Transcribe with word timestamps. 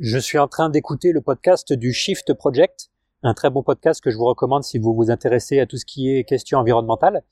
Je 0.00 0.16
suis 0.16 0.38
en 0.38 0.46
train 0.46 0.70
d'écouter 0.70 1.10
le 1.10 1.20
podcast 1.20 1.72
du 1.72 1.92
Shift 1.92 2.32
Project, 2.32 2.88
un 3.24 3.34
très 3.34 3.50
bon 3.50 3.64
podcast 3.64 4.00
que 4.00 4.12
je 4.12 4.16
vous 4.16 4.26
recommande 4.26 4.62
si 4.62 4.78
vous 4.78 4.94
vous 4.94 5.10
intéressez 5.10 5.58
à 5.58 5.66
tout 5.66 5.76
ce 5.76 5.84
qui 5.84 6.08
est 6.14 6.22
question 6.22 6.60
environnementale. 6.60 7.24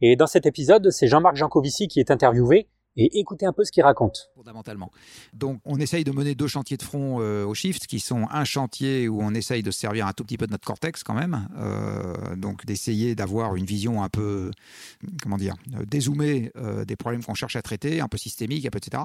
Et 0.00 0.16
dans 0.16 0.26
cet 0.26 0.46
épisode, 0.46 0.90
c'est 0.90 1.06
Jean-Marc 1.06 1.36
Jancovici 1.36 1.86
qui 1.86 2.00
est 2.00 2.10
interviewé 2.10 2.66
et 2.96 3.18
écoutez 3.18 3.46
un 3.46 3.52
peu 3.52 3.64
ce 3.64 3.72
qu'il 3.72 3.82
raconte. 3.82 4.30
Fondamentalement. 4.36 4.90
Donc, 5.32 5.60
on 5.64 5.78
essaye 5.78 6.04
de 6.04 6.12
mener 6.12 6.34
deux 6.34 6.46
chantiers 6.46 6.76
de 6.76 6.82
front 6.82 7.20
euh, 7.20 7.44
au 7.44 7.54
Shift, 7.54 7.86
qui 7.86 8.00
sont 8.00 8.26
un 8.30 8.44
chantier 8.44 9.08
où 9.08 9.20
on 9.20 9.34
essaye 9.34 9.62
de 9.62 9.70
se 9.70 9.80
servir 9.80 10.06
un 10.06 10.12
tout 10.12 10.24
petit 10.24 10.38
peu 10.38 10.46
de 10.46 10.52
notre 10.52 10.66
cortex 10.66 11.02
quand 11.02 11.14
même, 11.14 11.48
euh, 11.56 12.36
donc 12.36 12.64
d'essayer 12.66 13.14
d'avoir 13.14 13.56
une 13.56 13.64
vision 13.64 14.02
un 14.02 14.08
peu, 14.08 14.50
comment 15.22 15.36
dire, 15.36 15.54
dézoomée 15.86 16.52
euh, 16.56 16.84
des 16.84 16.96
problèmes 16.96 17.24
qu'on 17.24 17.34
cherche 17.34 17.56
à 17.56 17.62
traiter, 17.62 18.00
un 18.00 18.08
peu 18.08 18.18
systémique, 18.18 18.64
etc. 18.66 19.02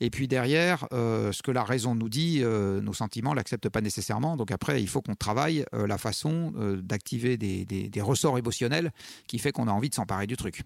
Et 0.00 0.10
puis 0.10 0.28
derrière, 0.28 0.86
ce 0.90 1.42
que 1.42 1.50
la 1.50 1.64
raison 1.64 1.94
nous 1.94 2.08
dit, 2.08 2.42
nos 2.42 2.92
sentiments 2.92 3.34
l'acceptent 3.34 3.68
pas 3.68 3.80
nécessairement. 3.80 4.36
Donc 4.36 4.50
après, 4.50 4.82
il 4.82 4.88
faut 4.88 5.00
qu'on 5.00 5.14
travaille 5.14 5.64
la 5.72 5.98
façon 5.98 6.52
d'activer 6.82 7.36
des, 7.36 7.64
des 7.64 8.00
ressorts 8.00 8.38
émotionnels 8.38 8.92
qui 9.26 9.38
fait 9.38 9.52
qu'on 9.52 9.68
a 9.68 9.72
envie 9.72 9.88
de 9.88 9.94
s'emparer 9.94 10.26
du 10.26 10.36
truc. 10.36 10.62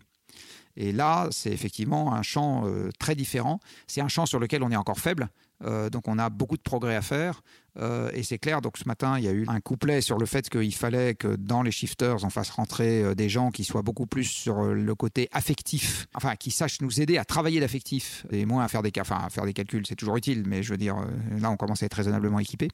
Et 0.76 0.92
là, 0.92 1.28
c'est 1.30 1.50
effectivement 1.50 2.14
un 2.14 2.22
champ 2.22 2.66
euh, 2.66 2.90
très 2.98 3.14
différent. 3.14 3.60
C'est 3.86 4.00
un 4.00 4.08
champ 4.08 4.26
sur 4.26 4.40
lequel 4.40 4.62
on 4.62 4.70
est 4.70 4.76
encore 4.76 4.98
faible. 4.98 5.28
Euh, 5.62 5.88
donc 5.88 6.08
on 6.08 6.18
a 6.18 6.30
beaucoup 6.30 6.56
de 6.56 6.62
progrès 6.62 6.96
à 6.96 7.02
faire. 7.02 7.42
Euh, 7.78 8.10
et 8.12 8.22
c'est 8.22 8.38
clair, 8.38 8.60
donc 8.60 8.76
ce 8.76 8.86
matin, 8.86 9.18
il 9.18 9.24
y 9.24 9.28
a 9.28 9.32
eu 9.32 9.44
un 9.48 9.60
couplet 9.60 10.00
sur 10.00 10.18
le 10.18 10.26
fait 10.26 10.50
qu'il 10.50 10.74
fallait 10.74 11.14
que 11.14 11.36
dans 11.36 11.62
les 11.62 11.70
shifters, 11.70 12.24
on 12.24 12.30
fasse 12.30 12.50
rentrer 12.50 13.14
des 13.14 13.28
gens 13.28 13.50
qui 13.50 13.64
soient 13.64 13.82
beaucoup 13.82 14.06
plus 14.06 14.24
sur 14.24 14.62
le 14.62 14.94
côté 14.94 15.28
affectif, 15.32 16.06
enfin 16.14 16.34
qui 16.36 16.50
sachent 16.50 16.80
nous 16.80 17.00
aider 17.00 17.18
à 17.18 17.24
travailler 17.24 17.60
l'affectif 17.60 18.26
et 18.30 18.46
moins 18.46 18.64
à 18.64 18.68
faire 18.68 18.82
des, 18.82 18.90
calculs, 18.90 19.86
c'est 19.86 19.96
toujours 19.96 20.16
utile, 20.16 20.44
mais 20.46 20.62
je 20.62 20.70
veux 20.70 20.76
dire, 20.76 20.96
là 21.40 21.50
on 21.50 21.56
commence 21.56 21.82
à 21.82 21.86
être 21.86 21.94
raisonnablement 21.94 22.38
équipé, 22.38 22.68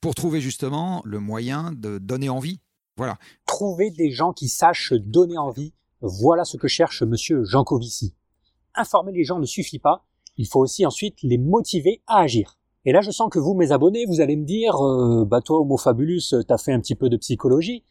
pour 0.00 0.14
trouver 0.14 0.40
justement 0.40 1.02
le 1.04 1.20
moyen 1.20 1.72
de 1.72 1.98
donner 1.98 2.28
envie. 2.28 2.60
Voilà. 2.96 3.18
Trouver 3.46 3.90
des 3.90 4.10
gens 4.10 4.32
qui 4.32 4.48
sachent 4.48 4.92
donner 4.92 5.38
envie 5.38 5.72
voilà 6.02 6.44
ce 6.44 6.56
que 6.56 6.66
cherche 6.66 7.02
monsieur 7.02 7.44
Jancovici. 7.44 8.12
Informer 8.74 9.12
les 9.12 9.24
gens 9.24 9.38
ne 9.38 9.46
suffit 9.46 9.78
pas, 9.78 10.04
il 10.36 10.46
faut 10.46 10.60
aussi 10.60 10.84
ensuite 10.84 11.22
les 11.22 11.38
motiver 11.38 12.02
à 12.06 12.20
agir. 12.20 12.58
Et 12.84 12.92
là, 12.92 13.00
je 13.00 13.12
sens 13.12 13.30
que 13.30 13.38
vous, 13.38 13.54
mes 13.54 13.70
abonnés, 13.70 14.06
vous 14.06 14.20
allez 14.20 14.34
me 14.34 14.44
dire, 14.44 14.74
euh, 14.84 15.24
bah 15.24 15.40
toi, 15.40 15.60
Homo 15.60 15.76
Fabulus, 15.76 16.34
t'as 16.48 16.58
fait 16.58 16.72
un 16.72 16.80
petit 16.80 16.96
peu 16.96 17.08
de 17.08 17.16
psychologie, 17.16 17.84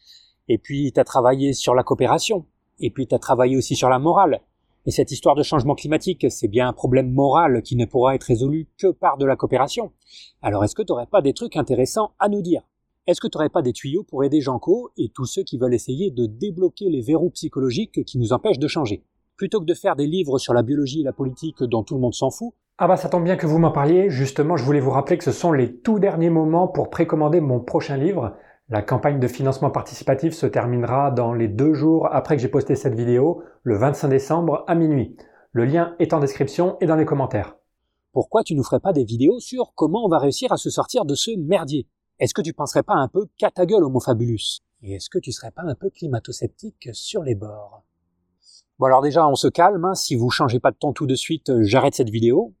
et 0.48 0.58
puis 0.58 0.92
t'as 0.92 1.04
travaillé 1.04 1.54
sur 1.54 1.74
la 1.74 1.82
coopération, 1.82 2.44
et 2.78 2.90
puis 2.90 3.06
t'as 3.06 3.18
travaillé 3.18 3.56
aussi 3.56 3.76
sur 3.76 3.88
la 3.88 3.98
morale. 3.98 4.42
Et 4.84 4.90
cette 4.90 5.10
histoire 5.10 5.34
de 5.34 5.42
changement 5.42 5.74
climatique, 5.74 6.26
c'est 6.28 6.48
bien 6.48 6.68
un 6.68 6.72
problème 6.72 7.10
moral 7.10 7.62
qui 7.62 7.76
ne 7.76 7.86
pourra 7.86 8.14
être 8.14 8.24
résolu 8.24 8.68
que 8.76 8.88
par 8.88 9.16
de 9.16 9.24
la 9.24 9.36
coopération. 9.36 9.92
Alors 10.42 10.64
est-ce 10.64 10.74
que 10.74 10.82
t'aurais 10.82 11.06
pas 11.06 11.22
des 11.22 11.32
trucs 11.32 11.56
intéressants 11.56 12.12
à 12.18 12.28
nous 12.28 12.42
dire? 12.42 12.62
Est-ce 13.08 13.20
que 13.20 13.26
tu 13.26 13.36
n'aurais 13.36 13.48
pas 13.48 13.62
des 13.62 13.72
tuyaux 13.72 14.04
pour 14.04 14.22
aider 14.22 14.40
Janko 14.40 14.90
et 14.96 15.08
tous 15.08 15.24
ceux 15.24 15.42
qui 15.42 15.58
veulent 15.58 15.74
essayer 15.74 16.12
de 16.12 16.26
débloquer 16.26 16.88
les 16.88 17.00
verrous 17.00 17.30
psychologiques 17.30 18.04
qui 18.04 18.16
nous 18.16 18.32
empêchent 18.32 18.60
de 18.60 18.68
changer? 18.68 19.02
Plutôt 19.36 19.58
que 19.58 19.64
de 19.64 19.74
faire 19.74 19.96
des 19.96 20.06
livres 20.06 20.38
sur 20.38 20.54
la 20.54 20.62
biologie 20.62 21.00
et 21.00 21.04
la 21.04 21.12
politique 21.12 21.64
dont 21.64 21.82
tout 21.82 21.94
le 21.94 22.00
monde 22.00 22.14
s'en 22.14 22.30
fout? 22.30 22.54
Ah 22.78 22.86
bah 22.86 22.96
ça 22.96 23.08
tombe 23.08 23.24
bien 23.24 23.36
que 23.36 23.46
vous 23.46 23.58
m'en 23.58 23.72
parliez, 23.72 24.08
justement 24.08 24.56
je 24.56 24.64
voulais 24.64 24.78
vous 24.78 24.90
rappeler 24.92 25.18
que 25.18 25.24
ce 25.24 25.32
sont 25.32 25.50
les 25.50 25.78
tout 25.78 25.98
derniers 25.98 26.30
moments 26.30 26.68
pour 26.68 26.90
précommander 26.90 27.40
mon 27.40 27.58
prochain 27.58 27.96
livre. 27.96 28.36
La 28.68 28.82
campagne 28.82 29.18
de 29.18 29.26
financement 29.26 29.70
participatif 29.70 30.32
se 30.32 30.46
terminera 30.46 31.10
dans 31.10 31.34
les 31.34 31.48
deux 31.48 31.74
jours 31.74 32.08
après 32.12 32.36
que 32.36 32.42
j'ai 32.42 32.48
posté 32.48 32.76
cette 32.76 32.94
vidéo, 32.94 33.42
le 33.64 33.76
25 33.76 34.08
décembre 34.08 34.64
à 34.68 34.76
minuit. 34.76 35.16
Le 35.50 35.64
lien 35.64 35.96
est 35.98 36.14
en 36.14 36.20
description 36.20 36.76
et 36.80 36.86
dans 36.86 36.96
les 36.96 37.04
commentaires. 37.04 37.56
Pourquoi 38.12 38.44
tu 38.44 38.54
nous 38.54 38.62
ferais 38.62 38.80
pas 38.80 38.92
des 38.92 39.04
vidéos 39.04 39.40
sur 39.40 39.72
comment 39.74 40.04
on 40.04 40.08
va 40.08 40.18
réussir 40.18 40.52
à 40.52 40.56
se 40.56 40.70
sortir 40.70 41.04
de 41.04 41.16
ce 41.16 41.32
merdier? 41.36 41.88
Est-ce 42.22 42.34
que 42.34 42.40
tu 42.40 42.52
penserais 42.52 42.84
pas 42.84 42.94
un 42.94 43.08
peu 43.08 43.26
qu'à 43.36 43.50
ta 43.50 43.66
gueule, 43.66 43.82
Homo 43.82 43.98
fabulus 43.98 44.62
Et 44.80 44.92
est-ce 44.94 45.10
que 45.10 45.18
tu 45.18 45.32
serais 45.32 45.50
pas 45.50 45.62
un 45.62 45.74
peu 45.74 45.90
climato-sceptique 45.90 46.90
sur 46.92 47.24
les 47.24 47.34
bords? 47.34 47.82
Bon 48.78 48.86
alors 48.86 49.02
déjà, 49.02 49.26
on 49.26 49.34
se 49.34 49.48
calme, 49.48 49.84
hein. 49.84 49.94
si 49.94 50.14
vous 50.14 50.30
changez 50.30 50.60
pas 50.60 50.70
de 50.70 50.76
ton 50.76 50.92
tout 50.92 51.08
de 51.08 51.16
suite, 51.16 51.50
euh, 51.50 51.64
j'arrête 51.64 51.96
cette 51.96 52.10
vidéo. 52.10 52.54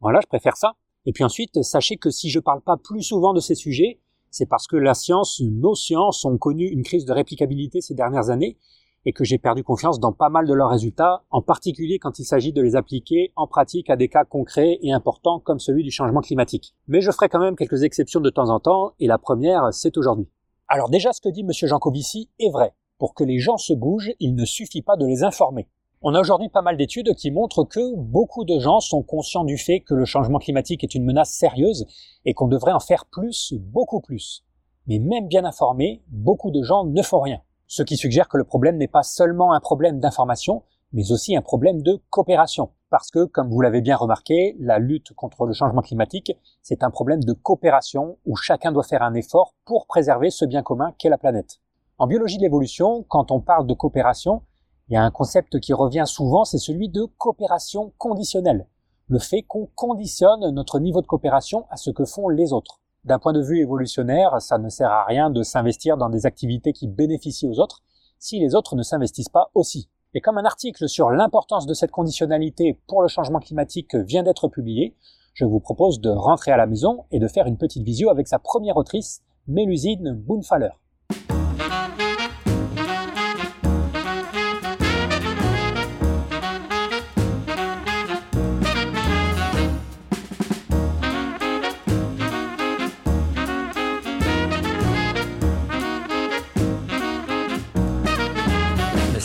Voilà, 0.00 0.20
je 0.22 0.28
préfère 0.28 0.56
ça. 0.56 0.74
Et 1.06 1.12
puis 1.12 1.24
ensuite, 1.24 1.60
sachez 1.64 1.96
que 1.96 2.10
si 2.10 2.30
je 2.30 2.38
parle 2.38 2.60
pas 2.60 2.76
plus 2.76 3.02
souvent 3.02 3.32
de 3.32 3.40
ces 3.40 3.56
sujets, 3.56 3.98
c'est 4.30 4.46
parce 4.46 4.68
que 4.68 4.76
la 4.76 4.94
science, 4.94 5.40
nos 5.40 5.74
sciences 5.74 6.24
ont 6.24 6.38
connu 6.38 6.68
une 6.68 6.84
crise 6.84 7.04
de 7.04 7.12
réplicabilité 7.12 7.80
ces 7.80 7.94
dernières 7.94 8.30
années 8.30 8.58
et 9.04 9.12
que 9.12 9.24
j'ai 9.24 9.38
perdu 9.38 9.64
confiance 9.64 9.98
dans 9.98 10.12
pas 10.12 10.28
mal 10.28 10.46
de 10.46 10.54
leurs 10.54 10.70
résultats, 10.70 11.22
en 11.30 11.42
particulier 11.42 11.98
quand 11.98 12.18
il 12.18 12.24
s'agit 12.24 12.52
de 12.52 12.62
les 12.62 12.76
appliquer 12.76 13.32
en 13.36 13.46
pratique 13.46 13.90
à 13.90 13.96
des 13.96 14.08
cas 14.08 14.24
concrets 14.24 14.78
et 14.82 14.92
importants 14.92 15.40
comme 15.40 15.58
celui 15.58 15.82
du 15.82 15.90
changement 15.90 16.20
climatique. 16.20 16.74
Mais 16.88 17.00
je 17.00 17.10
ferai 17.10 17.28
quand 17.28 17.40
même 17.40 17.56
quelques 17.56 17.82
exceptions 17.82 18.20
de 18.20 18.30
temps 18.30 18.50
en 18.50 18.60
temps, 18.60 18.92
et 19.00 19.06
la 19.06 19.18
première, 19.18 19.72
c'est 19.72 19.96
aujourd'hui. 19.96 20.28
Alors 20.68 20.88
déjà, 20.88 21.12
ce 21.12 21.20
que 21.20 21.28
dit 21.28 21.40
M. 21.42 21.50
Jancovici 21.52 22.30
est 22.38 22.50
vrai. 22.50 22.74
Pour 22.98 23.14
que 23.14 23.24
les 23.24 23.38
gens 23.38 23.56
se 23.56 23.72
bougent, 23.72 24.12
il 24.20 24.34
ne 24.34 24.44
suffit 24.44 24.82
pas 24.82 24.96
de 24.96 25.06
les 25.06 25.24
informer. 25.24 25.68
On 26.02 26.14
a 26.14 26.20
aujourd'hui 26.20 26.48
pas 26.48 26.62
mal 26.62 26.76
d'études 26.76 27.14
qui 27.14 27.30
montrent 27.30 27.64
que 27.64 27.96
beaucoup 27.96 28.44
de 28.44 28.58
gens 28.58 28.80
sont 28.80 29.02
conscients 29.02 29.44
du 29.44 29.56
fait 29.56 29.80
que 29.80 29.94
le 29.94 30.04
changement 30.04 30.38
climatique 30.38 30.82
est 30.82 30.94
une 30.94 31.04
menace 31.04 31.30
sérieuse 31.30 31.86
et 32.24 32.34
qu'on 32.34 32.48
devrait 32.48 32.72
en 32.72 32.80
faire 32.80 33.06
plus, 33.06 33.54
beaucoup 33.56 34.00
plus. 34.00 34.44
Mais 34.86 34.98
même 34.98 35.28
bien 35.28 35.44
informés, 35.44 36.02
beaucoup 36.08 36.50
de 36.50 36.62
gens 36.62 36.84
ne 36.84 37.02
font 37.02 37.20
rien 37.20 37.40
ce 37.72 37.82
qui 37.82 37.96
suggère 37.96 38.28
que 38.28 38.36
le 38.36 38.44
problème 38.44 38.76
n'est 38.76 38.86
pas 38.86 39.02
seulement 39.02 39.54
un 39.54 39.60
problème 39.60 39.98
d'information, 39.98 40.62
mais 40.92 41.10
aussi 41.10 41.34
un 41.34 41.40
problème 41.40 41.80
de 41.80 42.02
coopération. 42.10 42.68
Parce 42.90 43.10
que, 43.10 43.24
comme 43.24 43.48
vous 43.48 43.62
l'avez 43.62 43.80
bien 43.80 43.96
remarqué, 43.96 44.54
la 44.60 44.78
lutte 44.78 45.14
contre 45.14 45.46
le 45.46 45.54
changement 45.54 45.80
climatique, 45.80 46.32
c'est 46.60 46.82
un 46.82 46.90
problème 46.90 47.24
de 47.24 47.32
coopération 47.32 48.18
où 48.26 48.36
chacun 48.36 48.72
doit 48.72 48.82
faire 48.82 49.00
un 49.00 49.14
effort 49.14 49.54
pour 49.64 49.86
préserver 49.86 50.28
ce 50.28 50.44
bien 50.44 50.62
commun 50.62 50.92
qu'est 50.98 51.08
la 51.08 51.16
planète. 51.16 51.60
En 51.96 52.06
biologie 52.06 52.36
de 52.36 52.42
l'évolution, 52.42 53.06
quand 53.08 53.30
on 53.30 53.40
parle 53.40 53.66
de 53.66 53.72
coopération, 53.72 54.42
il 54.88 54.92
y 54.92 54.98
a 54.98 55.02
un 55.02 55.10
concept 55.10 55.58
qui 55.58 55.72
revient 55.72 56.04
souvent, 56.04 56.44
c'est 56.44 56.58
celui 56.58 56.90
de 56.90 57.06
coopération 57.16 57.94
conditionnelle. 57.96 58.66
Le 59.08 59.18
fait 59.18 59.44
qu'on 59.44 59.64
conditionne 59.74 60.50
notre 60.50 60.78
niveau 60.78 61.00
de 61.00 61.06
coopération 61.06 61.64
à 61.70 61.78
ce 61.78 61.90
que 61.90 62.04
font 62.04 62.28
les 62.28 62.52
autres. 62.52 62.81
D'un 63.04 63.18
point 63.18 63.32
de 63.32 63.42
vue 63.42 63.58
évolutionnaire, 63.58 64.40
ça 64.40 64.58
ne 64.58 64.68
sert 64.68 64.92
à 64.92 65.04
rien 65.04 65.28
de 65.28 65.42
s'investir 65.42 65.96
dans 65.96 66.08
des 66.08 66.24
activités 66.24 66.72
qui 66.72 66.86
bénéficient 66.86 67.48
aux 67.48 67.58
autres 67.58 67.82
si 68.20 68.38
les 68.38 68.54
autres 68.54 68.76
ne 68.76 68.84
s'investissent 68.84 69.28
pas 69.28 69.50
aussi. 69.54 69.88
Et 70.14 70.20
comme 70.20 70.38
un 70.38 70.44
article 70.44 70.88
sur 70.88 71.10
l'importance 71.10 71.66
de 71.66 71.74
cette 71.74 71.90
conditionnalité 71.90 72.78
pour 72.86 73.02
le 73.02 73.08
changement 73.08 73.40
climatique 73.40 73.96
vient 73.96 74.22
d'être 74.22 74.46
publié, 74.46 74.94
je 75.34 75.44
vous 75.44 75.58
propose 75.58 76.00
de 76.00 76.10
rentrer 76.10 76.52
à 76.52 76.56
la 76.56 76.66
maison 76.66 77.06
et 77.10 77.18
de 77.18 77.26
faire 77.26 77.46
une 77.46 77.56
petite 77.56 77.82
visio 77.82 78.08
avec 78.08 78.28
sa 78.28 78.38
première 78.38 78.76
autrice, 78.76 79.22
Mélusine 79.48 80.12
Boonfaller. 80.12 80.70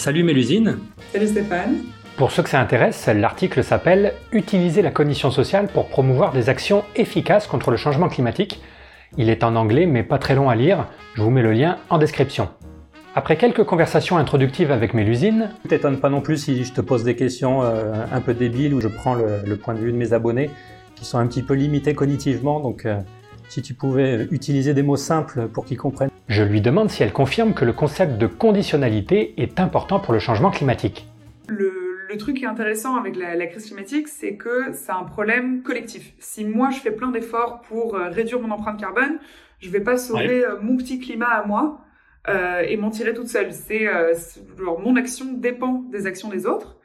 Salut 0.07 0.23
Mélusine. 0.23 0.77
Salut 1.11 1.27
Stéphane. 1.27 1.83
Pour 2.15 2.31
ceux 2.31 2.41
que 2.41 2.47
ça 2.47 2.61
intéresse, 2.61 3.07
l'article 3.07 3.61
s'appelle 3.61 4.13
Utiliser 4.31 4.81
la 4.81 4.89
cognition 4.89 5.31
sociale 5.31 5.67
pour 5.67 5.89
promouvoir 5.89 6.31
des 6.31 6.47
actions 6.47 6.85
efficaces 6.95 7.45
contre 7.45 7.71
le 7.71 7.75
changement 7.75 8.07
climatique. 8.07 8.61
Il 9.17 9.29
est 9.29 9.43
en 9.43 9.57
anglais 9.57 9.85
mais 9.85 10.03
pas 10.03 10.17
très 10.17 10.33
long 10.33 10.49
à 10.49 10.55
lire, 10.55 10.87
je 11.15 11.21
vous 11.21 11.29
mets 11.29 11.41
le 11.41 11.51
lien 11.51 11.79
en 11.89 11.97
description. 11.97 12.47
Après 13.15 13.35
quelques 13.35 13.65
conversations 13.65 14.15
introductives 14.15 14.71
avec 14.71 14.93
Mélusine, 14.93 15.49
ne 15.65 15.69
t'étonne 15.69 15.99
pas 15.99 16.09
non 16.09 16.21
plus 16.21 16.37
si 16.37 16.63
je 16.63 16.71
te 16.71 16.79
pose 16.79 17.03
des 17.03 17.17
questions 17.17 17.63
euh, 17.63 18.05
un 18.09 18.21
peu 18.21 18.33
débiles 18.33 18.73
ou 18.73 18.79
je 18.79 18.87
prends 18.87 19.13
le, 19.13 19.57
point 19.57 19.73
de 19.73 19.79
vue 19.79 19.91
de 19.91 19.97
mes 19.97 20.13
abonnés 20.13 20.49
qui 20.95 21.03
sont 21.03 21.17
un 21.17 21.27
petit 21.27 21.43
peu 21.43 21.53
limités 21.53 21.93
cognitivement, 21.93 22.61
donc 22.61 22.85
euh, 22.85 23.01
si 23.49 23.61
tu 23.61 23.73
pouvais 23.73 24.25
utiliser 24.31 24.73
des 24.73 24.83
mots 24.83 24.95
simples 24.95 25.49
pour 25.49 25.65
qu'ils 25.65 25.77
comprennent. 25.77 26.11
Je 26.27 26.43
lui 26.43 26.59
demande 26.59 26.89
si 26.89 27.03
elle 27.03 27.13
confirme 27.13 27.53
que 27.53 27.63
le 27.63 27.71
concept 27.71 28.17
de 28.17 28.27
conditionnalité 28.27 29.33
est 29.41 29.61
important 29.61 29.99
pour 29.99 30.13
le 30.13 30.19
changement 30.19 30.51
climatique. 30.51 31.07
Le, 31.47 31.73
truc 32.19 32.37
qui 32.37 32.45
est 32.45 32.47
intéressant 32.47 32.95
avec 32.95 33.15
la, 33.15 33.45
crise 33.45 33.67
climatique, 33.67 34.07
c'est 34.07 34.35
que 34.35 34.73
c'est 34.73 34.91
un 34.91 35.03
problème 35.03 35.61
collectif. 35.61 36.13
Si 36.19 36.43
moi 36.45 36.71
je 36.71 36.79
fais 36.79 36.91
plein 36.91 37.11
d'efforts 37.11 37.61
pour 37.61 37.95
euh, 37.95 38.09
réduire 38.09 38.41
mon 38.41 38.49
empreinte 38.49 38.79
carbone, 38.79 39.19
je 39.59 39.69
vais 39.69 39.81
pas 39.81 39.97
sauver 39.97 40.43
euh, 40.43 40.55
mon 40.59 40.77
petit 40.77 40.99
climat 40.99 41.29
à 41.29 41.45
moi 41.45 41.79
euh, 42.27 42.61
et 42.61 42.75
m'en 42.75 42.89
tirer 42.89 43.13
toute 43.13 43.27
seule. 43.27 43.53
C'est 43.53 43.87
mon 44.57 44.95
action 44.95 45.25
dépend 45.33 45.85
des 45.91 46.07
actions 46.07 46.29
des 46.29 46.47
autres. 46.47 46.76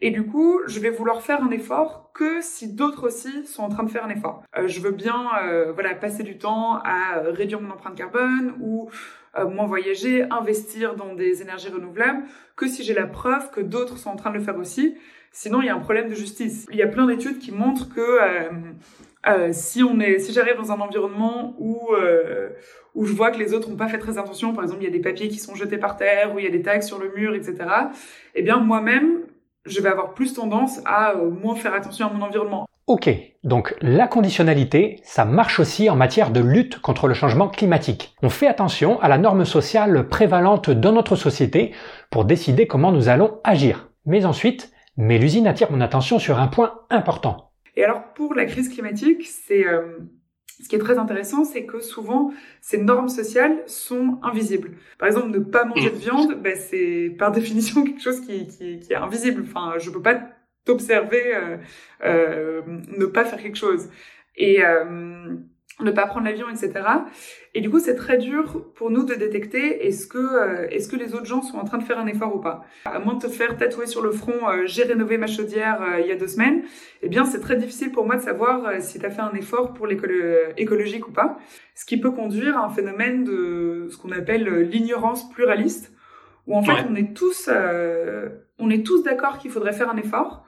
Et 0.00 0.10
du 0.10 0.26
coup, 0.26 0.60
je 0.66 0.78
vais 0.80 0.90
vouloir 0.90 1.22
faire 1.22 1.42
un 1.42 1.50
effort 1.50 2.10
que 2.12 2.40
si 2.40 2.72
d'autres 2.72 3.06
aussi 3.06 3.46
sont 3.46 3.62
en 3.62 3.68
train 3.68 3.82
de 3.82 3.90
faire 3.90 4.04
un 4.04 4.10
effort. 4.10 4.42
Euh, 4.56 4.68
je 4.68 4.80
veux 4.80 4.90
bien 4.90 5.28
euh, 5.42 5.72
voilà, 5.72 5.94
passer 5.94 6.22
du 6.22 6.38
temps 6.38 6.74
à 6.84 7.20
réduire 7.24 7.60
mon 7.60 7.70
empreinte 7.70 7.96
carbone 7.96 8.54
ou 8.60 8.90
euh, 9.36 9.46
moins 9.46 9.66
voyager, 9.66 10.24
investir 10.30 10.96
dans 10.96 11.14
des 11.14 11.42
énergies 11.42 11.68
renouvelables, 11.70 12.22
que 12.56 12.68
si 12.68 12.82
j'ai 12.82 12.94
la 12.94 13.06
preuve 13.06 13.50
que 13.50 13.60
d'autres 13.60 13.96
sont 13.96 14.10
en 14.10 14.16
train 14.16 14.30
de 14.30 14.36
le 14.36 14.42
faire 14.42 14.58
aussi. 14.58 14.96
Sinon, 15.32 15.60
il 15.60 15.66
y 15.66 15.68
a 15.68 15.74
un 15.74 15.80
problème 15.80 16.08
de 16.08 16.14
justice. 16.14 16.66
Il 16.70 16.76
y 16.76 16.82
a 16.82 16.86
plein 16.86 17.06
d'études 17.06 17.38
qui 17.38 17.52
montrent 17.52 17.88
que 17.94 18.18
Euh, 19.28 19.48
si 19.52 19.82
on 19.82 19.98
est, 19.98 20.18
si 20.20 20.32
j'arrive 20.32 20.56
dans 20.56 20.70
un 20.70 20.78
environnement 20.80 21.56
où 21.58 21.92
euh, 21.94 22.50
où 22.94 23.04
je 23.04 23.12
vois 23.12 23.30
que 23.30 23.38
les 23.38 23.52
autres 23.54 23.68
n'ont 23.68 23.76
pas 23.76 23.88
fait 23.88 23.98
très 23.98 24.18
attention, 24.18 24.54
par 24.54 24.62
exemple 24.62 24.82
il 24.82 24.84
y 24.84 24.88
a 24.88 24.92
des 24.92 25.00
papiers 25.00 25.28
qui 25.28 25.38
sont 25.38 25.54
jetés 25.54 25.78
par 25.78 25.96
terre, 25.96 26.34
ou 26.34 26.38
il 26.38 26.44
y 26.44 26.48
a 26.48 26.50
des 26.50 26.62
tags 26.62 26.80
sur 26.80 26.98
le 26.98 27.12
mur, 27.14 27.34
etc. 27.34 27.56
Eh 28.34 28.42
bien 28.42 28.58
moi-même, 28.58 29.25
je 29.66 29.80
vais 29.80 29.88
avoir 29.88 30.14
plus 30.14 30.34
tendance 30.34 30.80
à 30.84 31.12
euh, 31.12 31.30
moins 31.30 31.54
faire 31.54 31.74
attention 31.74 32.06
à 32.06 32.12
mon 32.12 32.24
environnement. 32.24 32.66
Ok, 32.86 33.10
donc 33.42 33.74
la 33.80 34.06
conditionnalité, 34.06 35.00
ça 35.02 35.24
marche 35.24 35.58
aussi 35.58 35.90
en 35.90 35.96
matière 35.96 36.30
de 36.30 36.40
lutte 36.40 36.78
contre 36.80 37.08
le 37.08 37.14
changement 37.14 37.48
climatique. 37.48 38.14
On 38.22 38.30
fait 38.30 38.46
attention 38.46 39.00
à 39.00 39.08
la 39.08 39.18
norme 39.18 39.44
sociale 39.44 40.08
prévalente 40.08 40.70
dans 40.70 40.92
notre 40.92 41.16
société 41.16 41.72
pour 42.10 42.24
décider 42.24 42.68
comment 42.68 42.92
nous 42.92 43.08
allons 43.08 43.40
agir. 43.42 43.90
Mais 44.04 44.24
ensuite, 44.24 44.70
l'usine 44.96 45.48
attire 45.48 45.72
mon 45.72 45.80
attention 45.80 46.20
sur 46.20 46.38
un 46.38 46.46
point 46.46 46.80
important. 46.90 47.50
Et 47.74 47.84
alors 47.84 48.02
pour 48.14 48.34
la 48.34 48.46
crise 48.46 48.68
climatique, 48.68 49.26
c'est 49.26 49.66
euh, 49.66 49.98
ce 50.62 50.68
qui 50.68 50.76
est 50.76 50.80
très 50.80 50.98
intéressant, 50.98 51.44
c'est 51.44 51.66
que 51.66 51.80
souvent 51.80 52.32
ces 52.60 52.78
normes 52.78 53.08
sociales 53.08 53.62
sont 53.66 54.18
invisibles. 54.22 54.72
Par 54.98 55.08
exemple, 55.08 55.28
ne 55.28 55.38
pas 55.38 55.64
manger 55.64 55.90
de 55.90 55.96
viande, 55.96 56.40
ben, 56.42 56.56
c'est 56.56 57.14
par 57.18 57.30
définition 57.32 57.84
quelque 57.84 58.02
chose 58.02 58.20
qui, 58.20 58.46
qui, 58.46 58.78
qui, 58.78 58.92
est 58.92 58.96
invisible. 58.96 59.44
Enfin, 59.46 59.74
je 59.78 59.90
peux 59.90 60.02
pas 60.02 60.20
t'observer, 60.64 61.34
euh, 61.34 61.56
euh, 62.04 62.62
ne 62.96 63.06
pas 63.06 63.24
faire 63.24 63.40
quelque 63.40 63.58
chose. 63.58 63.88
Et 64.36 64.64
euh, 64.64 65.36
ne 65.80 65.90
pas 65.90 66.06
prendre 66.06 66.24
l'avion, 66.24 66.48
etc. 66.48 66.72
Et 67.54 67.60
du 67.60 67.68
coup, 67.68 67.80
c'est 67.80 67.94
très 67.94 68.16
dur 68.16 68.64
pour 68.74 68.90
nous 68.90 69.04
de 69.04 69.14
détecter 69.14 69.86
est-ce 69.86 70.06
que 70.06 70.18
euh, 70.18 70.68
est-ce 70.70 70.88
que 70.88 70.96
les 70.96 71.14
autres 71.14 71.26
gens 71.26 71.42
sont 71.42 71.58
en 71.58 71.64
train 71.64 71.76
de 71.76 71.82
faire 71.82 71.98
un 71.98 72.06
effort 72.06 72.34
ou 72.34 72.38
pas. 72.38 72.64
À 72.86 72.98
moins 72.98 73.14
de 73.14 73.20
te 73.20 73.28
faire 73.28 73.56
tatouer 73.56 73.86
sur 73.86 74.02
le 74.02 74.10
front 74.10 74.48
euh, 74.48 74.62
j'ai 74.64 74.84
rénové 74.84 75.18
ma 75.18 75.26
chaudière 75.26 75.82
euh, 75.82 76.00
il 76.00 76.06
y 76.06 76.12
a 76.12 76.16
deux 76.16 76.28
semaines, 76.28 76.62
eh 77.02 77.08
bien 77.08 77.26
c'est 77.26 77.40
très 77.40 77.56
difficile 77.56 77.92
pour 77.92 78.06
moi 78.06 78.16
de 78.16 78.22
savoir 78.22 78.80
si 78.80 78.98
tu 78.98 79.04
as 79.04 79.10
fait 79.10 79.22
un 79.22 79.34
effort 79.34 79.74
pour 79.74 79.86
l'écologique 79.86 81.08
ou 81.08 81.12
pas. 81.12 81.38
Ce 81.74 81.84
qui 81.84 81.98
peut 81.98 82.10
conduire 82.10 82.56
à 82.56 82.64
un 82.64 82.70
phénomène 82.70 83.24
de 83.24 83.88
ce 83.90 83.98
qu'on 83.98 84.12
appelle 84.12 84.48
l'ignorance 84.70 85.28
pluraliste, 85.30 85.92
où 86.46 86.56
en 86.56 86.62
fait 86.62 86.86
on 86.90 86.94
est 86.94 87.14
tous 87.14 87.50
on 88.58 88.70
est 88.70 88.86
tous 88.86 89.02
d'accord 89.02 89.38
qu'il 89.38 89.50
faudrait 89.50 89.74
faire 89.74 89.90
un 89.90 89.96
effort 89.98 90.45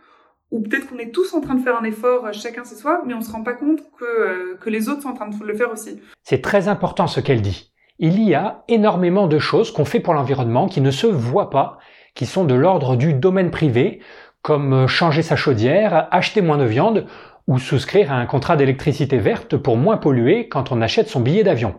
ou 0.50 0.60
peut-être 0.60 0.88
qu'on 0.88 0.98
est 0.98 1.10
tous 1.10 1.34
en 1.34 1.40
train 1.40 1.54
de 1.54 1.62
faire 1.62 1.78
un 1.78 1.84
effort, 1.84 2.26
euh, 2.26 2.32
chacun 2.32 2.64
c'est 2.64 2.76
soi, 2.76 3.02
mais 3.06 3.14
on 3.14 3.20
se 3.20 3.30
rend 3.30 3.42
pas 3.42 3.52
compte 3.52 3.80
que, 3.98 4.04
euh, 4.04 4.56
que 4.60 4.70
les 4.70 4.88
autres 4.88 5.02
sont 5.02 5.10
en 5.10 5.14
train 5.14 5.28
de 5.28 5.44
le 5.44 5.54
faire 5.54 5.72
aussi. 5.72 6.00
C'est 6.22 6.42
très 6.42 6.68
important 6.68 7.06
ce 7.06 7.20
qu'elle 7.20 7.42
dit. 7.42 7.72
Il 7.98 8.22
y 8.22 8.34
a 8.34 8.64
énormément 8.68 9.26
de 9.26 9.38
choses 9.38 9.72
qu'on 9.72 9.84
fait 9.84 10.00
pour 10.00 10.14
l'environnement 10.14 10.68
qui 10.68 10.80
ne 10.80 10.90
se 10.90 11.06
voient 11.06 11.50
pas, 11.50 11.78
qui 12.14 12.26
sont 12.26 12.44
de 12.44 12.54
l'ordre 12.54 12.96
du 12.96 13.12
domaine 13.12 13.50
privé, 13.50 14.00
comme 14.42 14.72
euh, 14.72 14.86
changer 14.86 15.22
sa 15.22 15.36
chaudière, 15.36 16.08
acheter 16.10 16.40
moins 16.40 16.58
de 16.58 16.64
viande 16.64 17.06
ou 17.46 17.58
souscrire 17.58 18.12
à 18.12 18.16
un 18.16 18.26
contrat 18.26 18.56
d'électricité 18.56 19.18
verte 19.18 19.56
pour 19.56 19.76
moins 19.76 19.96
polluer 19.96 20.48
quand 20.48 20.70
on 20.70 20.80
achète 20.80 21.08
son 21.08 21.20
billet 21.20 21.44
d'avion. 21.44 21.74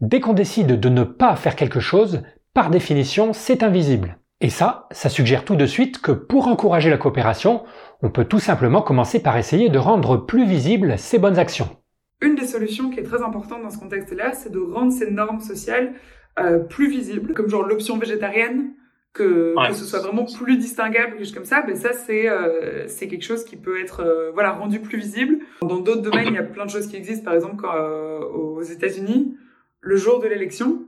Dès 0.00 0.20
qu'on 0.20 0.32
décide 0.32 0.80
de 0.80 0.88
ne 0.88 1.04
pas 1.04 1.36
faire 1.36 1.56
quelque 1.56 1.80
chose, 1.80 2.22
par 2.54 2.70
définition, 2.70 3.32
c'est 3.32 3.62
invisible. 3.62 4.18
Et 4.40 4.48
ça, 4.48 4.88
ça 4.90 5.08
suggère 5.08 5.44
tout 5.44 5.56
de 5.56 5.66
suite 5.66 6.00
que 6.00 6.12
pour 6.12 6.48
encourager 6.48 6.88
la 6.88 6.96
coopération, 6.96 7.62
on 8.02 8.10
peut 8.10 8.24
tout 8.24 8.38
simplement 8.38 8.80
commencer 8.80 9.22
par 9.22 9.36
essayer 9.36 9.68
de 9.68 9.78
rendre 9.78 10.16
plus 10.16 10.46
visibles 10.46 10.98
ces 10.98 11.18
bonnes 11.18 11.38
actions. 11.38 11.76
Une 12.22 12.34
des 12.34 12.46
solutions 12.46 12.90
qui 12.90 13.00
est 13.00 13.04
très 13.04 13.22
importante 13.22 13.62
dans 13.62 13.70
ce 13.70 13.78
contexte-là, 13.78 14.32
c'est 14.32 14.50
de 14.50 14.58
rendre 14.58 14.92
ces 14.92 15.10
normes 15.10 15.40
sociales 15.40 15.92
euh, 16.38 16.58
plus 16.58 16.88
visibles, 16.88 17.34
comme 17.34 17.48
genre 17.48 17.62
l'option 17.62 17.98
végétarienne, 17.98 18.72
que, 19.12 19.54
que, 19.68 19.74
ce 19.74 19.84
soit 19.84 20.00
vraiment 20.00 20.24
plus 20.24 20.56
distinguable, 20.56 21.12
quelque 21.12 21.24
chose 21.24 21.34
comme 21.34 21.44
ça. 21.44 21.64
Mais 21.66 21.74
ça, 21.74 21.92
c'est 21.92 22.28
euh, 22.28 22.86
c'est 22.86 23.08
quelque 23.08 23.24
chose 23.24 23.44
qui 23.44 23.56
peut 23.56 23.80
être 23.80 24.00
euh, 24.00 24.30
voilà 24.32 24.52
rendu 24.52 24.80
plus 24.80 24.98
visible. 24.98 25.38
Dans 25.62 25.78
d'autres 25.78 26.02
domaines, 26.02 26.28
il 26.28 26.34
y 26.34 26.38
a 26.38 26.44
plein 26.44 26.64
de 26.64 26.70
choses 26.70 26.86
qui 26.86 26.96
existent. 26.96 27.24
Par 27.24 27.34
exemple, 27.34 27.56
quand, 27.56 27.74
euh, 27.74 28.20
aux 28.20 28.62
États-Unis, 28.62 29.36
le 29.80 29.96
jour 29.96 30.20
de 30.20 30.28
l'élection, 30.28 30.86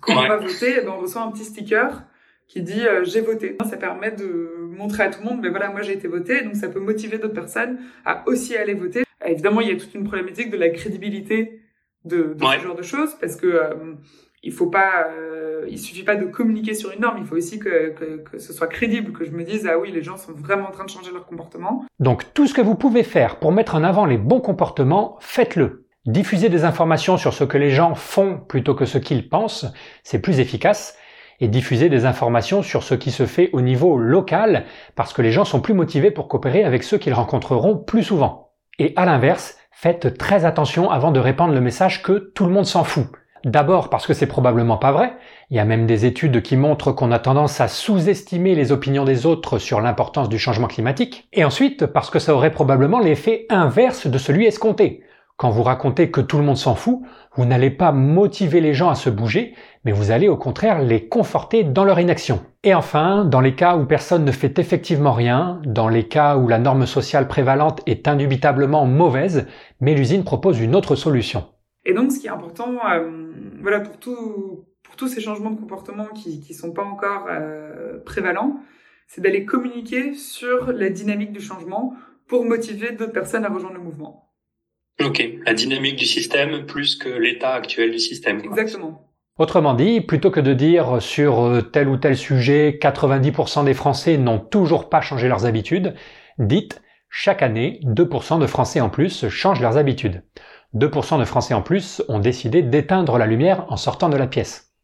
quand 0.00 0.16
on 0.16 0.28
va 0.28 0.38
voter, 0.38 0.76
eh 0.78 0.84
ben, 0.84 0.92
on 0.96 1.00
reçoit 1.00 1.22
un 1.22 1.30
petit 1.30 1.44
sticker 1.44 2.04
qui 2.50 2.62
dit 2.62 2.84
euh, 2.84 3.04
j'ai 3.04 3.20
voté. 3.20 3.56
Ça 3.68 3.76
permet 3.76 4.10
de 4.10 4.68
montrer 4.76 5.04
à 5.04 5.08
tout 5.08 5.20
le 5.22 5.30
monde, 5.30 5.38
mais 5.40 5.50
voilà, 5.50 5.70
moi 5.70 5.82
j'ai 5.82 5.92
été 5.92 6.08
voté, 6.08 6.42
donc 6.42 6.56
ça 6.56 6.68
peut 6.68 6.80
motiver 6.80 7.18
d'autres 7.18 7.34
personnes 7.34 7.78
à 8.04 8.24
aussi 8.26 8.56
aller 8.56 8.74
voter. 8.74 9.04
Euh, 9.24 9.28
évidemment, 9.28 9.60
il 9.60 9.68
y 9.68 9.72
a 9.72 9.76
toute 9.76 9.94
une 9.94 10.04
problématique 10.04 10.50
de 10.50 10.56
la 10.56 10.68
crédibilité 10.70 11.60
de, 12.04 12.34
de 12.34 12.44
ce 12.44 12.58
genre 12.58 12.74
de 12.74 12.82
choses, 12.82 13.14
parce 13.20 13.36
que 13.36 13.46
euh, 13.46 13.94
il 14.42 14.52
faut 14.52 14.66
pas, 14.66 15.06
il 15.68 15.78
suffit 15.78 16.02
pas 16.02 16.16
de 16.16 16.24
communiquer 16.24 16.72
sur 16.72 16.90
une 16.92 17.00
norme, 17.00 17.18
il 17.18 17.26
faut 17.26 17.36
aussi 17.36 17.58
que, 17.58 17.90
que, 17.90 18.16
que, 18.16 18.38
ce 18.38 18.54
soit 18.54 18.68
crédible, 18.68 19.12
que 19.12 19.26
je 19.26 19.32
me 19.32 19.44
dise 19.44 19.68
ah 19.70 19.78
oui, 19.78 19.92
les 19.92 20.02
gens 20.02 20.16
sont 20.16 20.32
vraiment 20.32 20.68
en 20.68 20.70
train 20.70 20.84
de 20.84 20.90
changer 20.90 21.12
leur 21.12 21.26
comportement. 21.26 21.84
Donc 21.98 22.32
tout 22.32 22.46
ce 22.46 22.54
que 22.54 22.62
vous 22.62 22.74
pouvez 22.74 23.02
faire 23.02 23.38
pour 23.38 23.52
mettre 23.52 23.74
en 23.74 23.84
avant 23.84 24.06
les 24.06 24.16
bons 24.16 24.40
comportements, 24.40 25.18
faites-le. 25.20 25.86
Diffuser 26.06 26.48
des 26.48 26.64
informations 26.64 27.18
sur 27.18 27.34
ce 27.34 27.44
que 27.44 27.58
les 27.58 27.70
gens 27.70 27.94
font 27.94 28.38
plutôt 28.38 28.74
que 28.74 28.86
ce 28.86 28.96
qu'ils 28.96 29.28
pensent, 29.28 29.66
c'est 30.02 30.22
plus 30.22 30.40
efficace 30.40 30.96
et 31.40 31.48
diffuser 31.48 31.88
des 31.88 32.04
informations 32.04 32.62
sur 32.62 32.82
ce 32.82 32.94
qui 32.94 33.10
se 33.10 33.26
fait 33.26 33.50
au 33.52 33.60
niveau 33.60 33.96
local 33.96 34.64
parce 34.94 35.12
que 35.12 35.22
les 35.22 35.32
gens 35.32 35.44
sont 35.44 35.60
plus 35.60 35.74
motivés 35.74 36.10
pour 36.10 36.28
coopérer 36.28 36.64
avec 36.64 36.82
ceux 36.82 36.98
qu'ils 36.98 37.14
rencontreront 37.14 37.76
plus 37.76 38.02
souvent. 38.02 38.52
Et 38.78 38.92
à 38.96 39.04
l'inverse, 39.04 39.56
faites 39.72 40.18
très 40.18 40.44
attention 40.44 40.90
avant 40.90 41.12
de 41.12 41.20
répandre 41.20 41.54
le 41.54 41.60
message 41.60 42.02
que 42.02 42.30
tout 42.34 42.44
le 42.44 42.52
monde 42.52 42.66
s'en 42.66 42.84
fout. 42.84 43.06
D'abord 43.44 43.88
parce 43.88 44.06
que 44.06 44.12
c'est 44.12 44.26
probablement 44.26 44.76
pas 44.76 44.92
vrai. 44.92 45.14
Il 45.48 45.56
y 45.56 45.60
a 45.60 45.64
même 45.64 45.86
des 45.86 46.04
études 46.04 46.42
qui 46.42 46.56
montrent 46.56 46.92
qu'on 46.92 47.10
a 47.10 47.18
tendance 47.18 47.60
à 47.62 47.68
sous-estimer 47.68 48.54
les 48.54 48.70
opinions 48.70 49.04
des 49.04 49.24
autres 49.24 49.58
sur 49.58 49.80
l'importance 49.80 50.28
du 50.28 50.38
changement 50.38 50.66
climatique. 50.66 51.26
Et 51.32 51.44
ensuite 51.44 51.86
parce 51.86 52.10
que 52.10 52.18
ça 52.18 52.34
aurait 52.34 52.52
probablement 52.52 53.00
l'effet 53.00 53.46
inverse 53.48 54.06
de 54.06 54.18
celui 54.18 54.44
escompté. 54.44 55.04
Quand 55.38 55.48
vous 55.48 55.62
racontez 55.62 56.10
que 56.10 56.20
tout 56.20 56.36
le 56.36 56.44
monde 56.44 56.58
s'en 56.58 56.74
fout, 56.74 57.00
vous 57.34 57.46
n'allez 57.46 57.70
pas 57.70 57.92
motiver 57.92 58.60
les 58.60 58.74
gens 58.74 58.90
à 58.90 58.94
se 58.94 59.08
bouger, 59.08 59.54
mais 59.84 59.92
vous 59.92 60.10
allez 60.10 60.28
au 60.28 60.36
contraire 60.36 60.82
les 60.82 61.08
conforter 61.08 61.64
dans 61.64 61.84
leur 61.84 61.98
inaction. 61.98 62.44
Et 62.62 62.74
enfin, 62.74 63.24
dans 63.24 63.40
les 63.40 63.54
cas 63.54 63.76
où 63.76 63.86
personne 63.86 64.24
ne 64.24 64.32
fait 64.32 64.58
effectivement 64.58 65.12
rien, 65.12 65.60
dans 65.64 65.88
les 65.88 66.06
cas 66.06 66.36
où 66.36 66.48
la 66.48 66.58
norme 66.58 66.86
sociale 66.86 67.28
prévalente 67.28 67.80
est 67.86 68.08
indubitablement 68.08 68.86
mauvaise, 68.86 69.46
Mélusine 69.80 70.24
propose 70.24 70.60
une 70.60 70.74
autre 70.74 70.96
solution. 70.96 71.48
Et 71.86 71.94
donc, 71.94 72.12
ce 72.12 72.20
qui 72.20 72.26
est 72.26 72.30
important, 72.30 72.74
euh, 72.90 73.30
voilà, 73.62 73.80
pour, 73.80 73.96
tout, 73.98 74.66
pour 74.82 74.96
tous 74.96 75.08
ces 75.08 75.20
changements 75.20 75.50
de 75.50 75.58
comportement 75.58 76.06
qui 76.08 76.44
ne 76.48 76.54
sont 76.54 76.72
pas 76.72 76.84
encore 76.84 77.26
euh, 77.30 77.98
prévalents, 78.04 78.60
c'est 79.06 79.22
d'aller 79.22 79.44
communiquer 79.44 80.14
sur 80.14 80.72
la 80.72 80.90
dynamique 80.90 81.32
du 81.32 81.40
changement 81.40 81.94
pour 82.28 82.44
motiver 82.44 82.92
d'autres 82.92 83.12
personnes 83.12 83.44
à 83.44 83.48
rejoindre 83.48 83.76
le 83.76 83.82
mouvement. 83.82 84.30
Ok, 85.02 85.26
la 85.46 85.54
dynamique 85.54 85.96
du 85.96 86.04
système 86.04 86.66
plus 86.66 86.96
que 86.96 87.08
l'état 87.08 87.54
actuel 87.54 87.90
du 87.90 87.98
système. 87.98 88.40
Exactement. 88.44 89.09
Autrement 89.40 89.72
dit, 89.72 90.02
plutôt 90.02 90.30
que 90.30 90.38
de 90.38 90.52
dire 90.52 91.00
sur 91.00 91.46
euh, 91.46 91.62
tel 91.62 91.88
ou 91.88 91.96
tel 91.96 92.14
sujet 92.14 92.78
90% 92.78 93.64
des 93.64 93.72
Français 93.72 94.18
n'ont 94.18 94.38
toujours 94.38 94.90
pas 94.90 95.00
changé 95.00 95.28
leurs 95.28 95.46
habitudes, 95.46 95.94
dites 96.38 96.82
chaque 97.08 97.40
année 97.40 97.80
2% 97.84 98.38
de 98.38 98.46
Français 98.46 98.82
en 98.82 98.90
plus 98.90 99.30
changent 99.30 99.62
leurs 99.62 99.78
habitudes. 99.78 100.24
2% 100.74 101.18
de 101.18 101.24
Français 101.24 101.54
en 101.54 101.62
plus 101.62 102.02
ont 102.08 102.18
décidé 102.18 102.60
d'éteindre 102.60 103.16
la 103.16 103.24
lumière 103.24 103.64
en 103.70 103.78
sortant 103.78 104.10
de 104.10 104.18
la 104.18 104.26
pièce. 104.26 104.74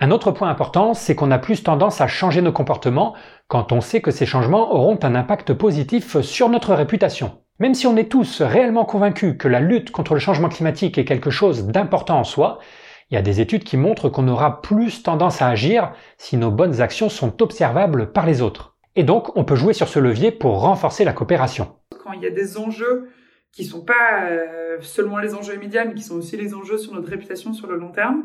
Un 0.00 0.10
autre 0.10 0.30
point 0.30 0.48
important, 0.48 0.94
c'est 0.94 1.14
qu'on 1.14 1.30
a 1.30 1.38
plus 1.38 1.62
tendance 1.62 2.00
à 2.00 2.06
changer 2.06 2.40
nos 2.40 2.52
comportements 2.52 3.14
quand 3.48 3.70
on 3.70 3.82
sait 3.82 4.00
que 4.00 4.10
ces 4.10 4.24
changements 4.24 4.72
auront 4.72 4.98
un 5.02 5.14
impact 5.14 5.52
positif 5.52 6.22
sur 6.22 6.48
notre 6.48 6.72
réputation. 6.72 7.42
Même 7.58 7.74
si 7.74 7.86
on 7.86 7.98
est 7.98 8.10
tous 8.10 8.40
réellement 8.40 8.86
convaincus 8.86 9.36
que 9.38 9.48
la 9.48 9.60
lutte 9.60 9.90
contre 9.90 10.14
le 10.14 10.20
changement 10.20 10.48
climatique 10.48 10.96
est 10.96 11.04
quelque 11.04 11.28
chose 11.28 11.66
d'important 11.66 12.18
en 12.18 12.24
soi, 12.24 12.60
il 13.10 13.14
y 13.14 13.18
a 13.18 13.22
des 13.22 13.40
études 13.40 13.64
qui 13.64 13.76
montrent 13.76 14.08
qu'on 14.08 14.26
aura 14.26 14.60
plus 14.62 15.02
tendance 15.02 15.40
à 15.40 15.48
agir 15.48 15.92
si 16.18 16.36
nos 16.36 16.50
bonnes 16.50 16.80
actions 16.80 17.08
sont 17.08 17.40
observables 17.40 18.12
par 18.12 18.26
les 18.26 18.42
autres. 18.42 18.76
Et 18.96 19.04
donc, 19.04 19.36
on 19.36 19.44
peut 19.44 19.54
jouer 19.54 19.74
sur 19.74 19.88
ce 19.88 19.98
levier 19.98 20.32
pour 20.32 20.60
renforcer 20.60 21.04
la 21.04 21.12
coopération. 21.12 21.76
Quand 22.02 22.12
il 22.12 22.22
y 22.22 22.26
a 22.26 22.30
des 22.30 22.58
enjeux 22.58 23.08
qui 23.52 23.64
sont 23.64 23.84
pas 23.84 24.24
euh, 24.24 24.78
seulement 24.80 25.18
les 25.18 25.34
enjeux 25.34 25.54
immédiats, 25.54 25.84
mais 25.84 25.94
qui 25.94 26.02
sont 26.02 26.16
aussi 26.16 26.36
les 26.36 26.54
enjeux 26.54 26.78
sur 26.78 26.94
notre 26.94 27.08
réputation 27.08 27.52
sur 27.52 27.68
le 27.68 27.76
long 27.76 27.92
terme, 27.92 28.24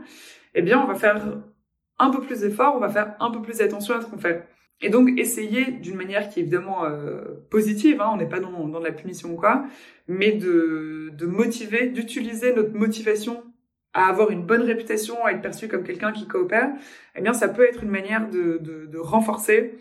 eh 0.56 0.62
bien, 0.62 0.82
on 0.82 0.88
va 0.88 0.96
faire 0.96 1.22
un 2.00 2.10
peu 2.10 2.22
plus 2.22 2.40
d'efforts, 2.40 2.74
on 2.76 2.80
va 2.80 2.90
faire 2.90 3.16
un 3.20 3.30
peu 3.30 3.42
plus 3.42 3.62
attention 3.62 3.96
à 3.96 4.02
ce 4.02 4.08
qu'on 4.08 4.18
fait. 4.18 4.48
Et 4.84 4.90
donc 4.90 5.10
essayer 5.20 5.66
d'une 5.66 5.96
manière 5.96 6.28
qui 6.30 6.40
est 6.40 6.42
évidemment 6.42 6.86
euh, 6.86 7.22
positive, 7.52 8.02
hein, 8.02 8.10
on 8.14 8.18
n'est 8.18 8.28
pas 8.28 8.40
dans, 8.40 8.68
de 8.68 8.84
la 8.84 8.92
punition 8.92 9.32
ou 9.34 9.36
quoi, 9.36 9.66
mais 10.08 10.32
de 10.32 11.26
motiver, 11.28 11.90
d'utiliser 11.90 12.56
notre 12.56 12.74
motivation 12.74 13.44
à 13.94 14.08
avoir 14.08 14.32
une 14.32 14.44
bonne 14.44 14.62
réputation, 14.62 15.26
à 15.26 15.32
être 15.32 15.42
perçu 15.42 15.68
comme 15.68 15.84
quelqu'un 15.84 16.12
qui 16.12 16.28
coopère, 16.28 16.70
eh 17.16 17.22
bien 17.22 17.34
ça 17.34 17.50
peut 17.50 17.68
être 17.68 17.84
une 17.84 17.90
manière 17.92 18.30
de, 18.30 18.58
de, 18.60 18.86
de 18.86 18.98
renforcer 18.98 19.80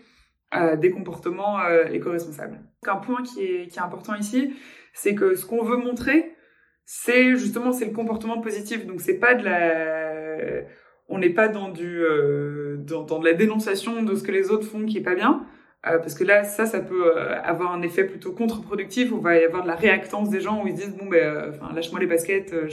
euh, 0.53 0.75
des 0.75 0.91
comportements 0.91 1.61
euh, 1.61 1.85
éco-responsables. 1.85 2.59
Un 2.85 2.97
point 2.97 3.23
qui 3.23 3.45
est, 3.45 3.67
qui 3.67 3.79
est 3.79 3.81
important 3.81 4.15
ici, 4.15 4.53
c'est 4.93 5.15
que 5.15 5.35
ce 5.35 5.45
qu'on 5.45 5.63
veut 5.63 5.77
montrer, 5.77 6.35
c'est 6.83 7.37
justement 7.37 7.71
c'est 7.71 7.85
le 7.85 7.93
comportement 7.93 8.41
positif. 8.41 8.85
Donc 8.85 8.99
c'est 8.99 9.17
pas 9.17 9.33
de 9.33 9.45
la 9.45 10.63
on 11.07 11.19
n'est 11.19 11.29
pas 11.29 11.47
dans 11.47 11.69
du 11.69 12.03
euh, 12.03 12.77
dans, 12.79 13.03
dans, 13.03 13.19
de 13.19 13.25
la 13.25 13.33
dénonciation 13.33 14.03
de 14.03 14.15
ce 14.15 14.23
que 14.23 14.31
les 14.31 14.49
autres 14.51 14.67
font 14.67 14.85
qui 14.85 14.97
est 14.97 15.03
pas 15.03 15.15
bien. 15.15 15.45
Euh, 15.87 15.97
parce 15.97 16.13
que 16.13 16.23
là, 16.23 16.43
ça, 16.43 16.65
ça 16.65 16.79
peut 16.79 17.17
euh, 17.17 17.41
avoir 17.43 17.73
un 17.73 17.81
effet 17.81 18.03
plutôt 18.03 18.33
contre-productif. 18.33 19.11
Où 19.11 19.17
il 19.17 19.23
va 19.23 19.35
y 19.37 19.43
avoir 19.43 19.63
de 19.63 19.67
la 19.67 19.75
réactance 19.75 20.29
des 20.29 20.41
gens 20.41 20.63
où 20.63 20.67
ils 20.67 20.75
disent 20.75 20.95
bon 20.95 21.07
ben, 21.07 21.49
enfin, 21.49 21.73
lâche-moi 21.73 21.99
les 21.99 22.07
baskets, 22.07 22.53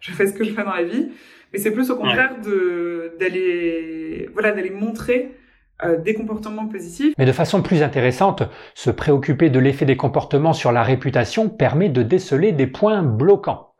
je, 0.00 0.12
fais 0.12 0.26
ce 0.26 0.32
que 0.32 0.44
je 0.44 0.52
fais 0.52 0.64
dans 0.64 0.74
la 0.74 0.84
vie. 0.84 1.10
Mais 1.52 1.58
c'est 1.58 1.72
plus 1.72 1.90
au 1.90 1.96
contraire 1.96 2.36
de 2.42 3.12
d'aller, 3.18 4.28
voilà, 4.32 4.52
d'aller 4.52 4.70
montrer 4.70 5.36
euh, 5.84 5.98
des 5.98 6.14
comportements 6.14 6.66
positifs. 6.66 7.12
Mais 7.18 7.26
de 7.26 7.32
façon 7.32 7.60
plus 7.60 7.82
intéressante, 7.82 8.42
se 8.74 8.88
préoccuper 8.88 9.50
de 9.50 9.58
l'effet 9.58 9.84
des 9.84 9.98
comportements 9.98 10.54
sur 10.54 10.72
la 10.72 10.82
réputation 10.82 11.50
permet 11.50 11.90
de 11.90 12.02
déceler 12.02 12.52
des 12.52 12.66
points 12.66 13.02
bloquants. 13.02 13.74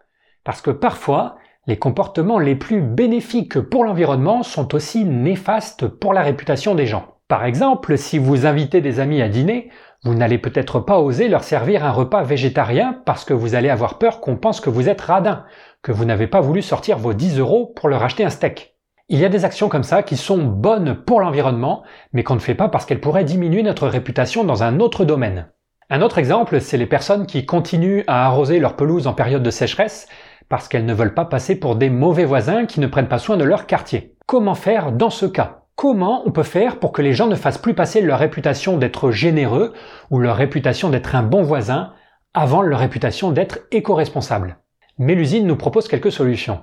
Parce 0.44 0.60
que 0.60 0.70
parfois, 0.70 1.38
les 1.66 1.78
comportements 1.78 2.38
les 2.38 2.54
plus 2.54 2.82
bénéfiques 2.82 3.58
pour 3.58 3.82
l'environnement 3.82 4.42
sont 4.42 4.74
aussi 4.74 5.06
néfastes 5.06 5.88
pour 5.88 6.12
la 6.12 6.20
réputation 6.20 6.74
des 6.74 6.84
gens. 6.84 7.15
Par 7.28 7.44
exemple, 7.44 7.98
si 7.98 8.18
vous 8.18 8.46
invitez 8.46 8.80
des 8.80 9.00
amis 9.00 9.20
à 9.20 9.28
dîner, 9.28 9.70
vous 10.04 10.14
n'allez 10.14 10.38
peut-être 10.38 10.78
pas 10.78 11.00
oser 11.00 11.26
leur 11.26 11.42
servir 11.42 11.84
un 11.84 11.90
repas 11.90 12.22
végétarien 12.22 13.02
parce 13.04 13.24
que 13.24 13.34
vous 13.34 13.56
allez 13.56 13.68
avoir 13.68 13.98
peur 13.98 14.20
qu'on 14.20 14.36
pense 14.36 14.60
que 14.60 14.70
vous 14.70 14.88
êtes 14.88 15.00
radin, 15.00 15.44
que 15.82 15.90
vous 15.90 16.04
n'avez 16.04 16.28
pas 16.28 16.40
voulu 16.40 16.62
sortir 16.62 16.98
vos 16.98 17.14
10 17.14 17.40
euros 17.40 17.72
pour 17.74 17.88
leur 17.88 18.04
acheter 18.04 18.24
un 18.24 18.30
steak. 18.30 18.76
Il 19.08 19.18
y 19.18 19.24
a 19.24 19.28
des 19.28 19.44
actions 19.44 19.68
comme 19.68 19.82
ça 19.82 20.04
qui 20.04 20.16
sont 20.16 20.38
bonnes 20.38 20.94
pour 21.04 21.20
l'environnement, 21.20 21.82
mais 22.12 22.22
qu'on 22.22 22.36
ne 22.36 22.40
fait 22.40 22.54
pas 22.54 22.68
parce 22.68 22.86
qu'elles 22.86 23.00
pourraient 23.00 23.24
diminuer 23.24 23.64
notre 23.64 23.88
réputation 23.88 24.44
dans 24.44 24.62
un 24.62 24.78
autre 24.78 25.04
domaine. 25.04 25.48
Un 25.90 26.02
autre 26.02 26.18
exemple, 26.18 26.60
c'est 26.60 26.78
les 26.78 26.86
personnes 26.86 27.26
qui 27.26 27.44
continuent 27.44 28.04
à 28.06 28.26
arroser 28.26 28.60
leur 28.60 28.76
pelouse 28.76 29.08
en 29.08 29.14
période 29.14 29.42
de 29.42 29.50
sécheresse 29.50 30.08
parce 30.48 30.68
qu'elles 30.68 30.86
ne 30.86 30.94
veulent 30.94 31.14
pas 31.14 31.24
passer 31.24 31.58
pour 31.58 31.74
des 31.74 31.90
mauvais 31.90 32.24
voisins 32.24 32.66
qui 32.66 32.78
ne 32.78 32.86
prennent 32.86 33.08
pas 33.08 33.18
soin 33.18 33.36
de 33.36 33.44
leur 33.44 33.66
quartier. 33.66 34.16
Comment 34.26 34.54
faire 34.54 34.92
dans 34.92 35.10
ce 35.10 35.26
cas? 35.26 35.65
Comment 35.76 36.26
on 36.26 36.32
peut 36.32 36.42
faire 36.42 36.78
pour 36.78 36.90
que 36.90 37.02
les 37.02 37.12
gens 37.12 37.26
ne 37.26 37.34
fassent 37.34 37.60
plus 37.60 37.74
passer 37.74 38.00
leur 38.00 38.18
réputation 38.18 38.78
d'être 38.78 39.10
généreux 39.10 39.74
ou 40.10 40.18
leur 40.18 40.36
réputation 40.36 40.88
d'être 40.88 41.14
un 41.14 41.22
bon 41.22 41.42
voisin 41.42 41.92
avant 42.32 42.62
leur 42.62 42.80
réputation 42.80 43.30
d'être 43.30 43.58
éco-responsable 43.70 44.56
Mélusine 44.98 45.46
nous 45.46 45.56
propose 45.56 45.86
quelques 45.86 46.10
solutions. 46.10 46.60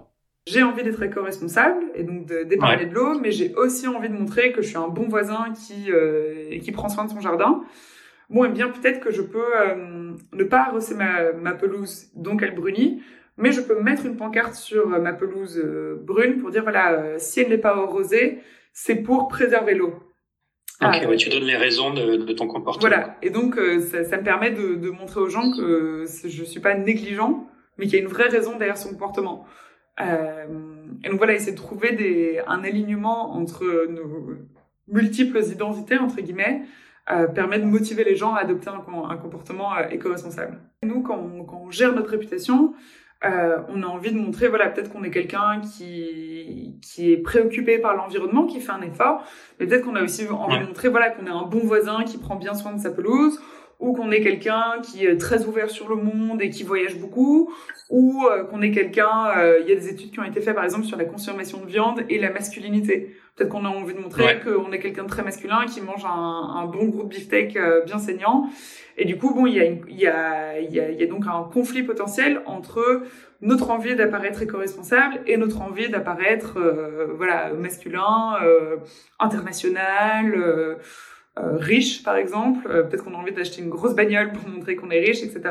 J'ai 0.47 0.63
envie 0.63 0.81
d'être 0.81 1.03
éco-responsable 1.03 1.83
et 1.93 2.03
donc 2.03 2.25
d'épargner 2.25 2.87
de 2.87 2.93
l'eau, 2.95 3.19
mais 3.19 3.31
j'ai 3.31 3.53
aussi 3.53 3.87
envie 3.87 4.09
de 4.09 4.15
montrer 4.15 4.51
que 4.51 4.63
je 4.63 4.69
suis 4.69 4.77
un 4.77 4.87
bon 4.87 5.07
voisin 5.07 5.53
qui, 5.53 5.91
euh, 5.91 6.57
qui 6.57 6.71
prend 6.71 6.89
soin 6.89 7.05
de 7.05 7.11
son 7.11 7.19
jardin. 7.19 7.61
Bon, 8.31 8.45
et 8.45 8.49
bien 8.49 8.69
peut-être 8.69 8.99
que 8.99 9.11
je 9.11 9.21
peux 9.21 9.45
euh, 9.55 10.15
ne 10.33 10.43
pas 10.43 10.61
arroser 10.61 10.95
ma, 10.95 11.33
ma, 11.33 11.53
pelouse, 11.53 12.07
donc 12.15 12.41
elle 12.41 12.55
brunit, 12.55 13.03
mais 13.37 13.51
je 13.51 13.61
peux 13.61 13.79
mettre 13.79 14.07
une 14.07 14.17
pancarte 14.17 14.55
sur 14.55 14.87
ma 14.87 15.13
pelouse 15.13 15.61
euh, 15.63 16.01
brune 16.01 16.39
pour 16.39 16.49
dire 16.49 16.63
voilà, 16.63 17.19
si 17.19 17.41
elle 17.41 17.49
n'est 17.49 17.59
pas 17.59 17.77
arrosée, 17.77 18.41
c'est 18.73 18.95
pour 18.95 19.27
préserver 19.27 19.75
l'eau. 19.75 19.93
Ok, 20.81 20.89
ah. 21.01 21.15
tu 21.15 21.29
donnes 21.29 21.43
les 21.43 21.55
raisons 21.55 21.93
de, 21.93 22.33
ton 22.33 22.47
comportement. 22.47 22.81
Voilà, 22.81 23.17
et 23.21 23.29
donc 23.29 23.57
euh, 23.57 23.79
ça, 23.79 24.17
me 24.17 24.23
permet 24.23 24.51
de, 24.51 24.89
montrer 24.89 25.21
aux 25.21 25.29
gens 25.29 25.51
que 25.51 26.05
je 26.25 26.43
suis 26.43 26.59
pas 26.59 26.75
négligent, 26.75 27.47
mais 27.77 27.85
qu'il 27.85 27.95
y 27.95 27.97
a 27.97 28.01
une 28.01 28.09
vraie 28.09 28.27
raison 28.27 28.57
derrière 28.57 28.77
son 28.77 28.89
comportement. 28.89 29.45
Euh, 30.01 30.45
et 31.03 31.09
donc 31.09 31.17
voilà, 31.17 31.33
essayer 31.33 31.51
de 31.51 31.57
trouver 31.57 31.93
des, 31.93 32.41
un 32.47 32.63
alignement 32.63 33.33
entre 33.35 33.87
nos 33.87 34.35
multiples 34.87 35.41
identités, 35.43 35.97
entre 35.97 36.19
guillemets, 36.19 36.63
euh, 37.11 37.27
permet 37.27 37.59
de 37.59 37.65
motiver 37.65 38.03
les 38.03 38.15
gens 38.15 38.33
à 38.33 38.39
adopter 38.39 38.69
un, 38.69 39.17
comportement 39.17 39.77
éco-responsable. 39.89 40.59
Nous, 40.83 41.01
quand 41.01 41.17
on, 41.17 41.69
gère 41.69 41.93
notre 41.93 42.11
réputation, 42.11 42.73
euh, 43.25 43.59
on 43.69 43.83
a 43.83 43.85
envie 43.85 44.11
de 44.11 44.17
montrer, 44.17 44.49
voilà, 44.49 44.67
peut-être 44.67 44.91
qu'on 44.91 45.03
est 45.03 45.11
quelqu'un 45.11 45.61
qui, 45.61 46.75
qui 46.81 47.11
est 47.11 47.17
préoccupé 47.17 47.79
par 47.79 47.95
l'environnement, 47.95 48.45
qui 48.45 48.59
fait 48.59 48.71
un 48.71 48.81
effort, 48.81 49.23
mais 49.59 49.65
peut-être 49.65 49.85
qu'on 49.85 49.95
a 49.95 50.03
aussi 50.03 50.27
envie 50.27 50.59
de 50.59 50.65
montrer, 50.65 50.89
voilà, 50.89 51.09
qu'on 51.09 51.25
est 51.25 51.29
un 51.29 51.43
bon 51.43 51.59
voisin 51.59 52.03
qui 52.03 52.17
prend 52.17 52.35
bien 52.35 52.53
soin 52.53 52.73
de 52.73 52.81
sa 52.81 52.91
pelouse, 52.91 53.39
ou 53.83 53.93
qu'on 53.93 54.11
est 54.11 54.21
quelqu'un 54.21 54.79
qui 54.81 55.05
est 55.05 55.17
très 55.17 55.45
ouvert 55.45 55.69
sur 55.69 55.89
le 55.89 55.95
monde 55.95 56.41
et 56.41 56.49
qui 56.49 56.63
voyage 56.63 56.97
beaucoup, 56.97 57.53
ou 57.89 58.23
euh, 58.25 58.45
qu'on 58.45 58.61
est 58.61 58.71
quelqu'un, 58.71 59.29
euh, 59.37 59.59
il 59.61 59.69
y 59.69 59.71
a 59.71 59.75
des 59.75 59.89
études 59.89 60.11
qui 60.11 60.19
ont 60.19 60.23
été 60.23 60.41
faites 60.41 60.55
par 60.55 60.63
exemple 60.63 60.85
sur 60.85 60.97
la 60.97 61.05
consommation 61.05 61.59
de 61.59 61.67
viande 61.67 62.01
et 62.09 62.17
la 62.17 62.31
masculinité. 62.31 63.15
Peut-être 63.35 63.49
qu'on 63.49 63.65
a 63.65 63.69
envie 63.69 63.93
de 63.93 63.99
montrer 63.99 64.39
qu'on 64.41 64.71
est 64.71 64.79
quelqu'un 64.79 65.03
de 65.03 65.09
très 65.09 65.23
masculin 65.23 65.65
qui 65.65 65.81
mange 65.81 66.05
un, 66.05 66.09
un 66.09 66.65
bon 66.65 66.85
gros 66.85 67.03
beefsteak 67.03 67.57
bien 67.85 67.97
saignant 67.97 68.47
et 68.95 69.05
du 69.05 69.17
coup, 69.17 69.33
bon, 69.33 69.47
il 69.47 69.55
y 69.55 69.59
a, 69.59 69.65
y 69.65 70.07
a, 70.07 70.59
y 70.59 70.79
a, 70.79 70.89
il 70.91 70.99
y 70.99 71.03
a 71.03 71.07
donc 71.07 71.25
un 71.27 71.49
conflit 71.51 71.83
potentiel 71.83 72.41
entre 72.45 73.01
notre 73.41 73.71
envie 73.71 73.95
d'apparaître 73.95 74.43
éco-responsable 74.43 75.21
et 75.25 75.35
notre 75.37 75.61
envie 75.61 75.89
d'apparaître, 75.89 76.57
euh, 76.57 77.07
voilà, 77.17 77.51
masculin, 77.53 78.35
euh, 78.43 78.77
international, 79.19 80.77
euh, 81.39 81.57
riche, 81.57 82.03
par 82.03 82.15
exemple. 82.15 82.67
Euh, 82.69 82.83
peut-être 82.83 83.03
qu'on 83.03 83.15
a 83.15 83.17
envie 83.17 83.31
d'acheter 83.31 83.61
une 83.61 83.69
grosse 83.69 83.95
bagnole 83.95 84.31
pour 84.33 84.47
montrer 84.47 84.75
qu'on 84.75 84.91
est 84.91 84.99
riche, 84.99 85.23
etc. 85.23 85.41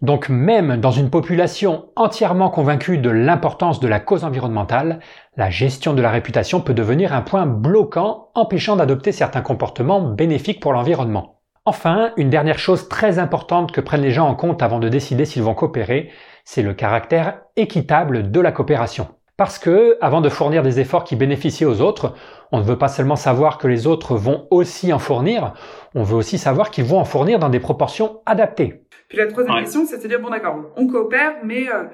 Donc 0.00 0.28
même 0.28 0.76
dans 0.76 0.92
une 0.92 1.10
population 1.10 1.90
entièrement 1.96 2.50
convaincue 2.50 2.98
de 2.98 3.10
l'importance 3.10 3.80
de 3.80 3.88
la 3.88 3.98
cause 3.98 4.22
environnementale, 4.22 5.00
la 5.36 5.50
gestion 5.50 5.92
de 5.92 6.02
la 6.02 6.10
réputation 6.10 6.60
peut 6.60 6.74
devenir 6.74 7.12
un 7.12 7.22
point 7.22 7.46
bloquant 7.46 8.30
empêchant 8.34 8.76
d'adopter 8.76 9.10
certains 9.10 9.42
comportements 9.42 10.00
bénéfiques 10.00 10.60
pour 10.60 10.72
l'environnement. 10.72 11.40
Enfin, 11.64 12.12
une 12.16 12.30
dernière 12.30 12.58
chose 12.58 12.88
très 12.88 13.18
importante 13.18 13.72
que 13.72 13.80
prennent 13.80 14.02
les 14.02 14.10
gens 14.10 14.28
en 14.28 14.36
compte 14.36 14.62
avant 14.62 14.78
de 14.78 14.88
décider 14.88 15.24
s'ils 15.24 15.42
vont 15.42 15.54
coopérer, 15.54 16.10
c'est 16.44 16.62
le 16.62 16.74
caractère 16.74 17.40
équitable 17.56 18.30
de 18.30 18.40
la 18.40 18.52
coopération. 18.52 19.08
Parce 19.36 19.58
que, 19.58 19.98
avant 20.00 20.20
de 20.20 20.28
fournir 20.28 20.62
des 20.62 20.78
efforts 20.78 21.02
qui 21.02 21.16
bénéficient 21.16 21.64
aux 21.64 21.80
autres, 21.80 22.14
on 22.52 22.58
ne 22.58 22.62
veut 22.62 22.78
pas 22.78 22.86
seulement 22.86 23.16
savoir 23.16 23.58
que 23.58 23.66
les 23.66 23.88
autres 23.88 24.14
vont 24.14 24.46
aussi 24.52 24.92
en 24.92 25.00
fournir, 25.00 25.54
on 25.96 26.04
veut 26.04 26.14
aussi 26.14 26.38
savoir 26.38 26.70
qu'ils 26.70 26.84
vont 26.84 26.98
en 26.98 27.04
fournir 27.04 27.40
dans 27.40 27.48
des 27.48 27.58
proportions 27.58 28.20
adaptées. 28.26 28.84
Puis 29.08 29.18
la 29.18 29.26
troisième 29.26 29.56
question, 29.56 29.86
c'est 29.86 30.00
de 30.00 30.06
dire, 30.06 30.20
bon 30.20 30.30
d'accord, 30.30 30.70
on 30.76 30.86
coopère, 30.86 31.34
mais 31.42 31.68
euh, 31.68 31.84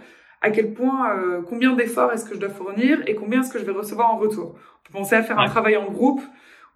à 0.42 0.50
quel 0.50 0.74
point, 0.74 1.16
euh, 1.16 1.40
combien 1.48 1.74
d'efforts 1.74 2.12
est-ce 2.12 2.26
que 2.26 2.34
je 2.34 2.40
dois 2.40 2.50
fournir 2.50 2.98
et 3.06 3.14
combien 3.14 3.40
est-ce 3.40 3.52
que 3.52 3.58
je 3.58 3.64
vais 3.64 3.72
recevoir 3.72 4.12
en 4.12 4.18
retour? 4.18 4.54
On 4.56 4.92
peut 4.92 4.98
penser 4.98 5.14
à 5.14 5.22
faire 5.22 5.38
un 5.38 5.48
travail 5.48 5.78
en 5.78 5.90
groupe, 5.90 6.20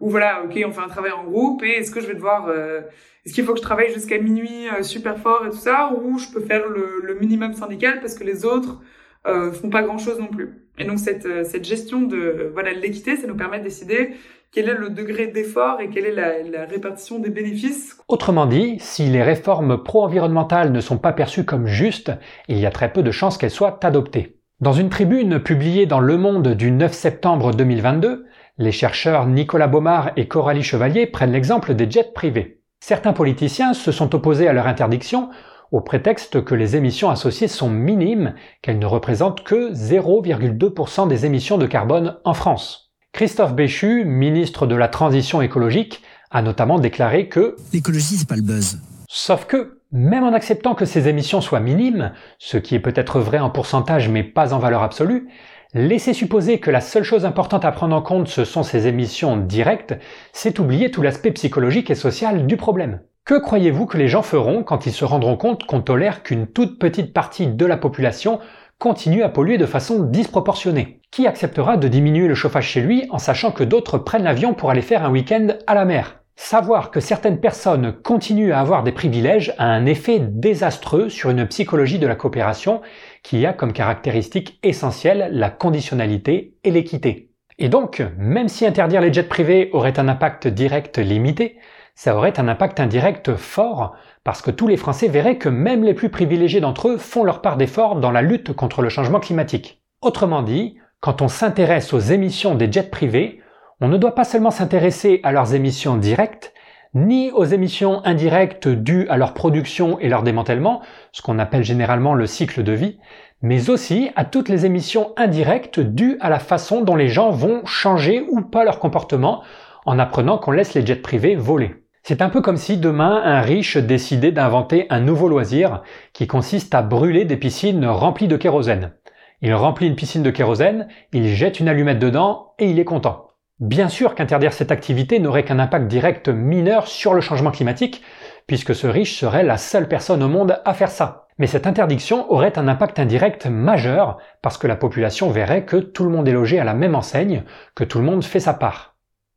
ou 0.00 0.08
voilà, 0.08 0.44
ok, 0.44 0.58
on 0.66 0.70
fait 0.72 0.82
un 0.82 0.88
travail 0.88 1.12
en 1.12 1.24
groupe 1.24 1.62
et 1.62 1.78
est-ce 1.78 1.90
que 1.90 2.00
je 2.00 2.06
vais 2.06 2.14
devoir, 2.14 2.46
euh, 2.48 2.80
est-ce 3.26 3.34
qu'il 3.34 3.44
faut 3.44 3.52
que 3.52 3.58
je 3.58 3.62
travaille 3.62 3.92
jusqu'à 3.92 4.18
minuit 4.18 4.68
euh, 4.70 4.82
super 4.82 5.18
fort 5.18 5.44
et 5.46 5.50
tout 5.50 5.56
ça, 5.56 5.92
ou 5.94 6.18
je 6.18 6.28
peux 6.32 6.40
faire 6.40 6.66
le, 6.68 7.02
le 7.02 7.14
minimum 7.16 7.52
syndical 7.52 8.00
parce 8.00 8.14
que 8.14 8.24
les 8.24 8.46
autres 8.46 8.80
euh, 9.26 9.52
font 9.52 9.70
pas 9.70 9.82
grand-chose 9.82 10.18
non 10.18 10.26
plus. 10.28 10.64
Et 10.78 10.84
donc 10.84 10.98
cette, 10.98 11.26
euh, 11.26 11.44
cette 11.44 11.64
gestion 11.64 12.02
de 12.02 12.50
voilà 12.52 12.72
l'équité, 12.72 13.16
ça 13.16 13.26
nous 13.26 13.36
permet 13.36 13.58
de 13.58 13.64
décider 13.64 14.10
quel 14.52 14.68
est 14.68 14.74
le 14.74 14.90
degré 14.90 15.26
d'effort 15.26 15.80
et 15.80 15.88
quelle 15.88 16.06
est 16.06 16.14
la, 16.14 16.42
la, 16.42 16.64
répartition 16.64 17.18
des 17.18 17.30
bénéfices. 17.30 17.98
Autrement 18.06 18.46
dit, 18.46 18.76
si 18.78 19.06
les 19.06 19.22
réformes 19.22 19.82
pro-environnementales 19.82 20.70
ne 20.70 20.80
sont 20.80 20.98
pas 20.98 21.12
perçues 21.12 21.44
comme 21.44 21.66
justes, 21.66 22.12
il 22.48 22.58
y 22.58 22.66
a 22.66 22.70
très 22.70 22.92
peu 22.92 23.02
de 23.02 23.10
chances 23.10 23.36
qu'elles 23.36 23.50
soient 23.50 23.80
adoptées. 23.82 24.38
Dans 24.60 24.72
une 24.72 24.88
tribune 24.88 25.40
publiée 25.40 25.86
dans 25.86 25.98
Le 25.98 26.16
Monde 26.16 26.54
du 26.54 26.70
9 26.70 26.92
septembre 26.92 27.52
2022, 27.52 28.26
les 28.58 28.72
chercheurs 28.72 29.26
Nicolas 29.26 29.66
Baumard 29.66 30.12
et 30.16 30.28
Coralie 30.28 30.62
Chevalier 30.62 31.06
prennent 31.06 31.32
l'exemple 31.32 31.74
des 31.74 31.90
jets 31.90 32.12
privés. 32.14 32.62
Certains 32.78 33.12
politiciens 33.12 33.74
se 33.74 33.90
sont 33.90 34.14
opposés 34.14 34.46
à 34.46 34.52
leur 34.52 34.68
interdiction 34.68 35.30
au 35.74 35.80
prétexte 35.80 36.44
que 36.44 36.54
les 36.54 36.76
émissions 36.76 37.10
associées 37.10 37.48
sont 37.48 37.68
minimes, 37.68 38.34
qu'elles 38.62 38.78
ne 38.78 38.86
représentent 38.86 39.42
que 39.42 39.72
0,2% 39.72 41.08
des 41.08 41.26
émissions 41.26 41.58
de 41.58 41.66
carbone 41.66 42.16
en 42.24 42.32
France. 42.32 42.92
Christophe 43.12 43.56
Béchu, 43.56 44.04
ministre 44.04 44.68
de 44.68 44.76
la 44.76 44.86
Transition 44.86 45.42
écologique, 45.42 46.00
a 46.30 46.42
notamment 46.42 46.78
déclaré 46.78 47.28
que 47.28 47.56
L'écologie, 47.72 48.14
c'est 48.14 48.28
pas 48.28 48.36
le 48.36 48.42
buzz. 48.42 48.78
Sauf 49.08 49.46
que, 49.46 49.80
même 49.90 50.22
en 50.22 50.32
acceptant 50.32 50.76
que 50.76 50.84
ces 50.84 51.08
émissions 51.08 51.40
soient 51.40 51.58
minimes, 51.58 52.12
ce 52.38 52.56
qui 52.56 52.76
est 52.76 52.80
peut-être 52.80 53.18
vrai 53.18 53.40
en 53.40 53.50
pourcentage 53.50 54.08
mais 54.08 54.22
pas 54.22 54.54
en 54.54 54.60
valeur 54.60 54.84
absolue, 54.84 55.28
Laisser 55.76 56.12
supposer 56.12 56.60
que 56.60 56.70
la 56.70 56.80
seule 56.80 57.02
chose 57.02 57.24
importante 57.24 57.64
à 57.64 57.72
prendre 57.72 57.96
en 57.96 58.00
compte 58.00 58.28
ce 58.28 58.44
sont 58.44 58.62
ces 58.62 58.86
émissions 58.86 59.36
directes, 59.36 59.96
c'est 60.32 60.60
oublier 60.60 60.92
tout 60.92 61.02
l'aspect 61.02 61.32
psychologique 61.32 61.90
et 61.90 61.96
social 61.96 62.46
du 62.46 62.56
problème. 62.56 63.00
Que 63.24 63.40
croyez-vous 63.40 63.86
que 63.86 63.96
les 63.96 64.06
gens 64.06 64.20
feront 64.20 64.62
quand 64.62 64.84
ils 64.84 64.92
se 64.92 65.06
rendront 65.06 65.38
compte 65.38 65.64
qu'on 65.64 65.80
tolère 65.80 66.22
qu'une 66.22 66.46
toute 66.46 66.78
petite 66.78 67.14
partie 67.14 67.46
de 67.46 67.64
la 67.64 67.78
population 67.78 68.38
continue 68.78 69.22
à 69.22 69.30
polluer 69.30 69.56
de 69.56 69.64
façon 69.64 70.00
disproportionnée? 70.00 71.00
Qui 71.10 71.26
acceptera 71.26 71.78
de 71.78 71.88
diminuer 71.88 72.28
le 72.28 72.34
chauffage 72.34 72.66
chez 72.66 72.82
lui 72.82 73.06
en 73.08 73.16
sachant 73.16 73.50
que 73.50 73.64
d'autres 73.64 73.96
prennent 73.96 74.24
l'avion 74.24 74.52
pour 74.52 74.70
aller 74.70 74.82
faire 74.82 75.06
un 75.06 75.10
week-end 75.10 75.46
à 75.66 75.74
la 75.74 75.86
mer? 75.86 76.20
Savoir 76.36 76.90
que 76.90 77.00
certaines 77.00 77.40
personnes 77.40 77.94
continuent 77.94 78.52
à 78.52 78.60
avoir 78.60 78.82
des 78.82 78.92
privilèges 78.92 79.54
a 79.56 79.68
un 79.68 79.86
effet 79.86 80.18
désastreux 80.20 81.08
sur 81.08 81.30
une 81.30 81.46
psychologie 81.46 81.98
de 81.98 82.06
la 82.06 82.16
coopération 82.16 82.82
qui 83.22 83.46
a 83.46 83.54
comme 83.54 83.72
caractéristique 83.72 84.58
essentielle 84.62 85.30
la 85.32 85.48
conditionnalité 85.48 86.58
et 86.62 86.70
l'équité. 86.70 87.30
Et 87.58 87.70
donc, 87.70 88.02
même 88.18 88.48
si 88.48 88.66
interdire 88.66 89.00
les 89.00 89.14
jets 89.14 89.22
privés 89.22 89.70
aurait 89.72 89.98
un 89.98 90.08
impact 90.08 90.46
direct 90.46 90.98
limité, 90.98 91.56
ça 91.94 92.16
aurait 92.16 92.38
un 92.40 92.48
impact 92.48 92.80
indirect 92.80 93.36
fort, 93.36 93.96
parce 94.24 94.42
que 94.42 94.50
tous 94.50 94.66
les 94.66 94.76
Français 94.76 95.08
verraient 95.08 95.38
que 95.38 95.48
même 95.48 95.84
les 95.84 95.94
plus 95.94 96.08
privilégiés 96.08 96.60
d'entre 96.60 96.88
eux 96.88 96.96
font 96.96 97.24
leur 97.24 97.40
part 97.40 97.56
d'effort 97.56 97.96
dans 97.96 98.10
la 98.10 98.22
lutte 98.22 98.52
contre 98.52 98.82
le 98.82 98.88
changement 98.88 99.20
climatique. 99.20 99.82
Autrement 100.02 100.42
dit, 100.42 100.76
quand 101.00 101.22
on 101.22 101.28
s'intéresse 101.28 101.92
aux 101.92 102.00
émissions 102.00 102.54
des 102.54 102.70
jets 102.70 102.90
privés, 102.90 103.40
on 103.80 103.88
ne 103.88 103.96
doit 103.96 104.14
pas 104.14 104.24
seulement 104.24 104.50
s'intéresser 104.50 105.20
à 105.22 105.32
leurs 105.32 105.54
émissions 105.54 105.96
directes, 105.96 106.52
ni 106.94 107.30
aux 107.30 107.44
émissions 107.44 108.04
indirectes 108.04 108.68
dues 108.68 109.06
à 109.08 109.16
leur 109.16 109.34
production 109.34 109.98
et 109.98 110.08
leur 110.08 110.22
démantèlement, 110.22 110.80
ce 111.12 111.22
qu'on 111.22 111.38
appelle 111.38 111.64
généralement 111.64 112.14
le 112.14 112.26
cycle 112.26 112.62
de 112.62 112.72
vie, 112.72 112.98
mais 113.42 113.68
aussi 113.68 114.10
à 114.16 114.24
toutes 114.24 114.48
les 114.48 114.64
émissions 114.64 115.12
indirectes 115.16 115.80
dues 115.80 116.16
à 116.20 116.30
la 116.30 116.38
façon 116.38 116.82
dont 116.82 116.96
les 116.96 117.08
gens 117.08 117.30
vont 117.30 117.64
changer 117.66 118.24
ou 118.30 118.40
pas 118.40 118.64
leur 118.64 118.78
comportement 118.78 119.42
en 119.86 119.98
apprenant 119.98 120.38
qu'on 120.38 120.52
laisse 120.52 120.74
les 120.74 120.86
jets 120.86 120.96
privés 120.96 121.36
voler. 121.36 121.83
C'est 122.06 122.20
un 122.20 122.28
peu 122.28 122.42
comme 122.42 122.58
si 122.58 122.76
demain 122.76 123.22
un 123.24 123.40
riche 123.40 123.78
décidait 123.78 124.30
d'inventer 124.30 124.86
un 124.90 125.00
nouveau 125.00 125.26
loisir 125.26 125.82
qui 126.12 126.26
consiste 126.26 126.74
à 126.74 126.82
brûler 126.82 127.24
des 127.24 127.38
piscines 127.38 127.86
remplies 127.86 128.28
de 128.28 128.36
kérosène. 128.36 128.92
Il 129.40 129.54
remplit 129.54 129.86
une 129.86 129.96
piscine 129.96 130.22
de 130.22 130.30
kérosène, 130.30 130.88
il 131.14 131.28
jette 131.28 131.60
une 131.60 131.68
allumette 131.68 131.98
dedans 131.98 132.52
et 132.58 132.68
il 132.68 132.78
est 132.78 132.84
content. 132.84 133.30
Bien 133.58 133.88
sûr 133.88 134.14
qu'interdire 134.14 134.52
cette 134.52 134.70
activité 134.70 135.18
n'aurait 135.18 135.44
qu'un 135.44 135.58
impact 135.58 135.86
direct 135.86 136.28
mineur 136.28 136.88
sur 136.88 137.14
le 137.14 137.22
changement 137.22 137.52
climatique, 137.52 138.02
puisque 138.46 138.74
ce 138.74 138.86
riche 138.86 139.18
serait 139.18 139.42
la 139.42 139.56
seule 139.56 139.88
personne 139.88 140.22
au 140.22 140.28
monde 140.28 140.60
à 140.66 140.74
faire 140.74 140.90
ça. 140.90 141.28
Mais 141.38 141.46
cette 141.46 141.66
interdiction 141.66 142.30
aurait 142.30 142.58
un 142.58 142.68
impact 142.68 142.98
indirect 142.98 143.46
majeur, 143.46 144.18
parce 144.42 144.58
que 144.58 144.66
la 144.66 144.76
population 144.76 145.30
verrait 145.30 145.64
que 145.64 145.78
tout 145.78 146.04
le 146.04 146.10
monde 146.10 146.28
est 146.28 146.32
logé 146.32 146.58
à 146.58 146.64
la 146.64 146.74
même 146.74 146.96
enseigne, 146.96 147.44
que 147.74 147.84
tout 147.84 147.96
le 147.96 148.04
monde 148.04 148.24
fait 148.24 148.40
sa 148.40 148.52
part. 148.52 148.93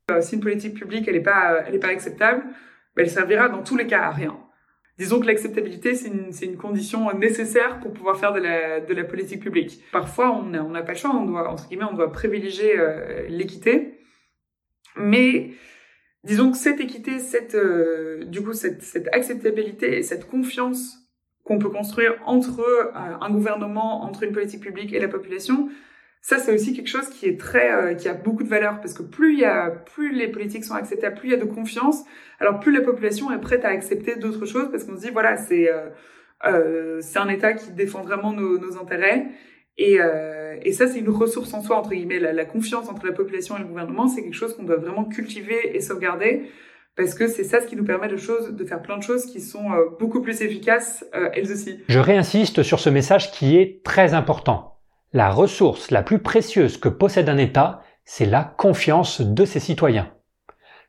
Euh, 0.09 0.21
si 0.21 0.35
une 0.35 0.41
politique 0.41 0.73
publique 0.73 1.11
n'est 1.11 1.19
pas, 1.19 1.63
pas 1.81 1.87
acceptable, 1.89 2.43
ben, 2.95 3.03
elle 3.03 3.09
servira 3.09 3.49
dans 3.49 3.61
tous 3.61 3.75
les 3.75 3.87
cas 3.87 4.03
à 4.03 4.11
rien. 4.11 4.39
Disons 4.97 5.19
que 5.19 5.27
l'acceptabilité, 5.27 5.95
c'est 5.95 6.45
une, 6.45 6.55
condition 6.55 7.13
nécessaire 7.13 7.81
pour 7.81 7.91
pouvoir 7.91 8.17
faire 8.17 8.31
de 8.31 8.39
la, 8.39 8.79
de 8.79 8.93
la 8.93 9.03
politique 9.03 9.43
publique. 9.43 9.81
Parfois, 9.91 10.31
on 10.31 10.43
n'a 10.43 10.63
on 10.63 10.71
pas 10.71 10.93
le 10.93 10.97
choix, 10.97 11.13
on 11.13 11.25
doit, 11.25 11.49
entre 11.49 11.67
guillemets, 11.67 11.83
on 11.91 11.93
doit 11.93 12.13
privilégier 12.13 12.79
euh, 12.79 13.27
l'équité. 13.27 13.99
Mais 14.95 15.51
disons 16.23 16.51
que 16.51 16.57
cette 16.57 16.79
équité, 16.79 17.19
cette, 17.19 17.55
euh, 17.55 18.23
du 18.23 18.41
coup, 18.41 18.53
cette, 18.53 19.09
acceptabilité 19.11 19.97
et 19.97 20.03
cette 20.03 20.25
confiance 20.25 20.95
qu'on 21.43 21.59
peut 21.59 21.69
construire 21.69 22.15
entre 22.25 22.93
un 22.95 23.29
gouvernement, 23.29 24.03
entre 24.03 24.23
une 24.23 24.31
politique 24.31 24.61
publique 24.61 24.93
et 24.93 24.99
la 24.99 25.07
population, 25.07 25.69
ça 26.27 26.39
c'est 26.39 26.53
aussi 26.53 26.74
quelque 26.74 26.89
chose 26.89 27.10
qui 27.10 27.25
est 27.25 27.39
très, 27.39 27.72
euh, 27.72 27.93
qui 27.93 28.10
a 28.10 28.13
beaucoup 28.13 28.43
de 28.43 28.50
valeur 28.50 28.81
parce 28.81 28.93
que 28.93 29.03
plus 29.03 29.34
il 29.34 29.39
y 29.39 29.46
a, 29.46 29.69
plus 29.69 30.12
les 30.13 30.27
politiques 30.27 30.65
sont 30.65 30.75
acceptables, 30.75 31.15
plus 31.15 31.29
il 31.29 31.31
y 31.31 31.36
a 31.36 31.38
de 31.38 31.46
confiance, 31.46 32.03
alors 32.39 32.60
plus 32.60 32.74
la 32.74 32.81
population 32.81 33.31
est 33.31 33.39
prête 33.39 33.63
à 33.63 33.69
accepter 33.69 34.15
d'autres 34.15 34.46
choses 34.46 34.69
parce 34.72 34.84
qu'on 34.84 34.98
se 34.98 35.01
dit 35.01 35.12
voilà 35.12 35.38
c'est 35.38 35.69
c'est 37.01 37.19
un 37.19 37.29
État 37.29 37.53
qui 37.53 37.72
défend 37.72 38.01
vraiment 38.01 38.31
nos, 38.34 38.60
nos 38.60 38.77
intérêts 38.77 39.27
et, 39.77 39.98
euh, 40.00 40.55
et 40.63 40.72
ça, 40.72 40.88
c'est 40.88 41.00
une 41.00 41.10
ressource 41.10 41.53
en 41.53 41.62
soi, 41.62 41.77
entre 41.77 41.91
guillemets. 41.91 42.19
La, 42.19 42.34
la 42.34 42.46
confiance 42.46 42.89
entre 42.89 43.05
la 43.05 43.13
population 43.13 43.57
et 43.57 43.60
le 43.60 43.65
gouvernement, 43.65 44.07
c'est 44.07 44.24
quelque 44.24 44.36
chose 44.36 44.55
qu'on 44.55 44.63
doit 44.63 44.77
vraiment 44.77 45.05
cultiver 45.05 45.75
et 45.75 45.81
sauvegarder, 45.81 46.50
parce 46.96 47.13
que 47.13 47.27
c'est 47.27 47.43
ça 47.43 47.62
ce 47.62 47.67
qui 47.67 47.75
nous 47.75 47.86
permet 47.86 48.07
de, 48.07 48.17
choses, 48.17 48.55
de 48.55 48.65
faire 48.65 48.81
plein 48.81 48.98
de 48.98 49.03
choses 49.03 49.25
qui 49.27 49.39
sont 49.39 49.72
euh, 49.72 49.86
beaucoup 50.00 50.22
plus 50.22 50.41
efficaces, 50.41 51.05
euh, 51.13 51.29
elles 51.34 51.51
aussi. 51.51 51.79
Je 51.88 52.00
réinsiste 52.00 52.63
sur 52.63 52.79
ce 52.79 52.89
message 52.89 53.31
qui 53.31 53.57
est 53.57 53.84
très 53.84 54.15
important. 54.15 54.76
La 55.17 55.31
ressource 55.31 55.89
la 55.89 56.03
plus 56.03 56.19
précieuse 56.19 56.77
que 56.77 56.89
possède 56.89 57.27
un 57.27 57.39
État, 57.39 57.81
c'est 58.05 58.27
la 58.27 58.43
confiance 58.43 59.19
de 59.19 59.45
ses 59.45 59.59
citoyens. 59.59 60.09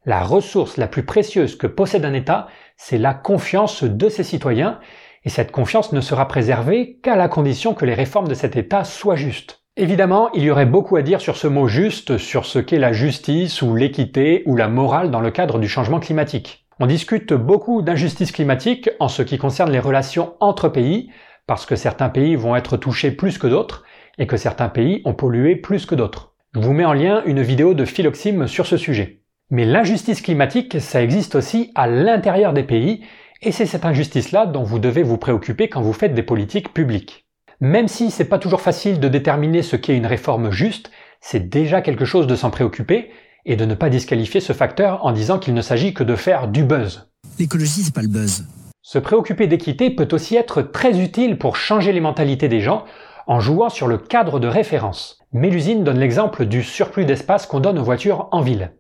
La 0.05 0.23
ressource 0.23 0.77
la 0.77 0.87
plus 0.87 1.03
précieuse 1.03 1.57
que 1.57 1.67
possède 1.67 2.05
un 2.05 2.13
État, 2.13 2.47
c'est 2.77 2.99
la 2.99 3.15
confiance 3.15 3.85
de 3.85 4.09
ses 4.11 4.25
citoyens, 4.25 4.81
et 5.25 5.31
cette 5.31 5.51
confiance 5.51 5.93
ne 5.93 6.03
sera 6.03 6.29
préservée 6.29 6.99
qu'à 7.03 7.17
la 7.17 7.29
condition 7.29 7.73
que 7.73 7.87
les 7.87 7.95
réformes 7.95 8.29
de 8.29 8.35
cet 8.35 8.55
État 8.55 8.85
soient 8.85 9.17
justes. 9.17 9.63
Évidemment, 9.79 10.31
il 10.35 10.43
y 10.43 10.51
aurait 10.51 10.67
beaucoup 10.67 10.97
à 10.97 11.03
dire 11.03 11.23
sur 11.23 11.39
ce 11.39 11.47
mot 11.47 11.67
juste, 11.67 12.19
sur 12.19 12.45
ce 12.45 12.59
qu'est 12.59 12.77
la 12.77 12.93
justice 12.93 13.63
ou 13.63 13.77
l'équité 13.77 14.43
ou 14.45 14.57
la 14.57 14.69
morale 14.69 15.11
dans 15.11 15.21
le 15.21 15.31
cadre 15.31 15.59
du 15.59 15.71
changement 15.71 16.01
climatique. 16.01 16.67
On 16.81 16.87
discute 16.87 17.33
beaucoup 17.33 17.81
d'injustice 17.81 18.33
climatique 18.33 18.91
en 19.01 19.09
ce 19.09 19.23
qui 19.23 19.39
concerne 19.39 19.73
les 19.73 19.81
relations 19.81 20.35
entre 20.41 20.69
pays, 20.69 21.11
parce 21.47 21.65
que 21.65 21.77
certains 21.77 22.11
pays 22.11 22.37
vont 22.37 22.57
être 22.57 22.77
touchés 22.77 23.11
plus 23.11 23.39
que 23.39 23.47
d'autres, 23.47 23.85
et 24.19 24.27
que 24.27 24.37
certains 24.37 24.69
pays 24.69 25.03
ont 25.05 25.15
pollué 25.15 25.57
plus 25.57 25.87
que 25.87 25.95
d'autres. 25.95 26.35
Je 26.55 26.61
vous 26.61 26.73
mets 26.73 26.85
en 26.85 26.93
lien 26.93 27.23
une 27.25 27.43
vidéo 27.43 27.75
de 27.75 27.85
Philoxime 27.85 28.47
sur 28.47 28.67
ce 28.67 28.77
sujet. 28.77 29.23
Mais 29.51 29.65
l'injustice 29.65 30.21
climatique, 30.21 30.81
ça 30.81 31.03
existe 31.03 31.35
aussi 31.35 31.71
à 31.75 31.87
l'intérieur 31.87 32.53
des 32.53 32.65
pays, 32.65 33.03
et 33.41 33.53
c'est 33.53 33.67
cette 33.67 33.85
injustice-là 33.85 34.47
dont 34.47 34.65
vous 34.65 34.79
devez 34.79 35.03
vous 35.03 35.17
préoccuper 35.17 35.69
quand 35.69 35.81
vous 35.81 35.93
faites 35.93 36.15
des 36.15 36.23
politiques 36.23 36.75
publiques. 36.75 37.27
Même 37.61 37.89
si 37.89 38.11
c'est 38.11 38.25
pas 38.25 38.39
toujours 38.39 38.61
facile 38.61 39.01
de 39.01 39.09
déterminer 39.09 39.63
ce 39.63 39.77
qu'est 39.77 39.97
une 39.97 40.07
réforme 40.07 40.51
juste, 40.51 40.91
c'est 41.21 41.49
déjà 41.49 41.81
quelque 41.81 42.05
chose 42.05 42.27
de 42.27 42.37
s'en 42.37 42.51
préoccuper 42.51 43.11
et 43.47 43.57
de 43.57 43.65
ne 43.65 43.75
pas 43.75 43.89
disqualifier 43.89 44.41
ce 44.41 44.53
facteur 44.53 45.05
en 45.05 45.13
disant 45.13 45.39
qu'il 45.39 45.55
ne 45.55 45.63
s'agit 45.63 45.95
que 45.95 46.05
de 46.05 46.15
faire 46.15 46.49
du 46.49 46.65
buzz. 46.65 47.11
L'écologie, 47.39 47.83
c'est 47.83 47.95
pas 47.95 48.03
le 48.03 48.09
buzz. 48.09 48.47
Se 48.83 48.99
préoccuper 48.99 49.47
d'équité 49.47 49.91
peut 49.91 50.09
aussi 50.13 50.37
être 50.37 50.63
très 50.63 51.01
utile 51.01 51.39
pour 51.39 51.57
changer 51.57 51.93
les 51.93 52.01
mentalités 52.01 52.49
des 52.49 52.61
gens 52.61 52.85
en 53.29 53.41
jouant 53.41 53.69
sur 53.69 53.87
le 53.87 53.99
cadre 53.99 54.41
de 54.41 54.49
référence. 54.49 55.21
Mélusine 55.33 55.85
donne 55.85 55.99
l'exemple 55.99 56.47
du 56.47 56.63
surplus 56.63 57.05
d'espace 57.05 57.47
qu'on 57.47 57.61
donne 57.61 57.79
aux 57.79 57.85
voitures 57.85 58.29
en 58.33 58.41
ville. 58.41 58.73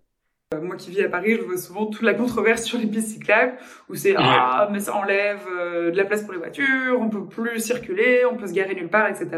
Euh, 0.55 0.63
moi 0.63 0.77
qui 0.77 0.91
vis 0.91 1.03
à 1.03 1.11
Paris, 1.11 1.37
je 1.37 1.43
vois 1.43 1.59
souvent 1.59 1.85
toute 1.87 2.03
la 2.03 2.15
controverse 2.15 2.65
sur 2.65 2.79
les 2.79 2.87
pistes 2.87 3.09
cyclables 3.09 3.53
où 3.91 3.95
c'est 3.95 4.15
ah 4.17 4.67
mais 4.73 4.81
ça 4.81 4.97
enlève 4.97 5.47
euh, 5.51 5.91
de 5.91 5.97
la 5.97 6.07
place 6.07 6.23
pour 6.23 6.33
les 6.33 6.39
voitures, 6.39 6.99
on 6.99 7.11
peut 7.11 7.27
plus 7.27 7.61
circuler, 7.61 8.23
on 8.25 8.37
peut 8.37 8.47
se 8.47 8.55
garer 8.55 8.75
nulle 8.75 8.89
part, 8.89 9.07
etc. 9.09 9.29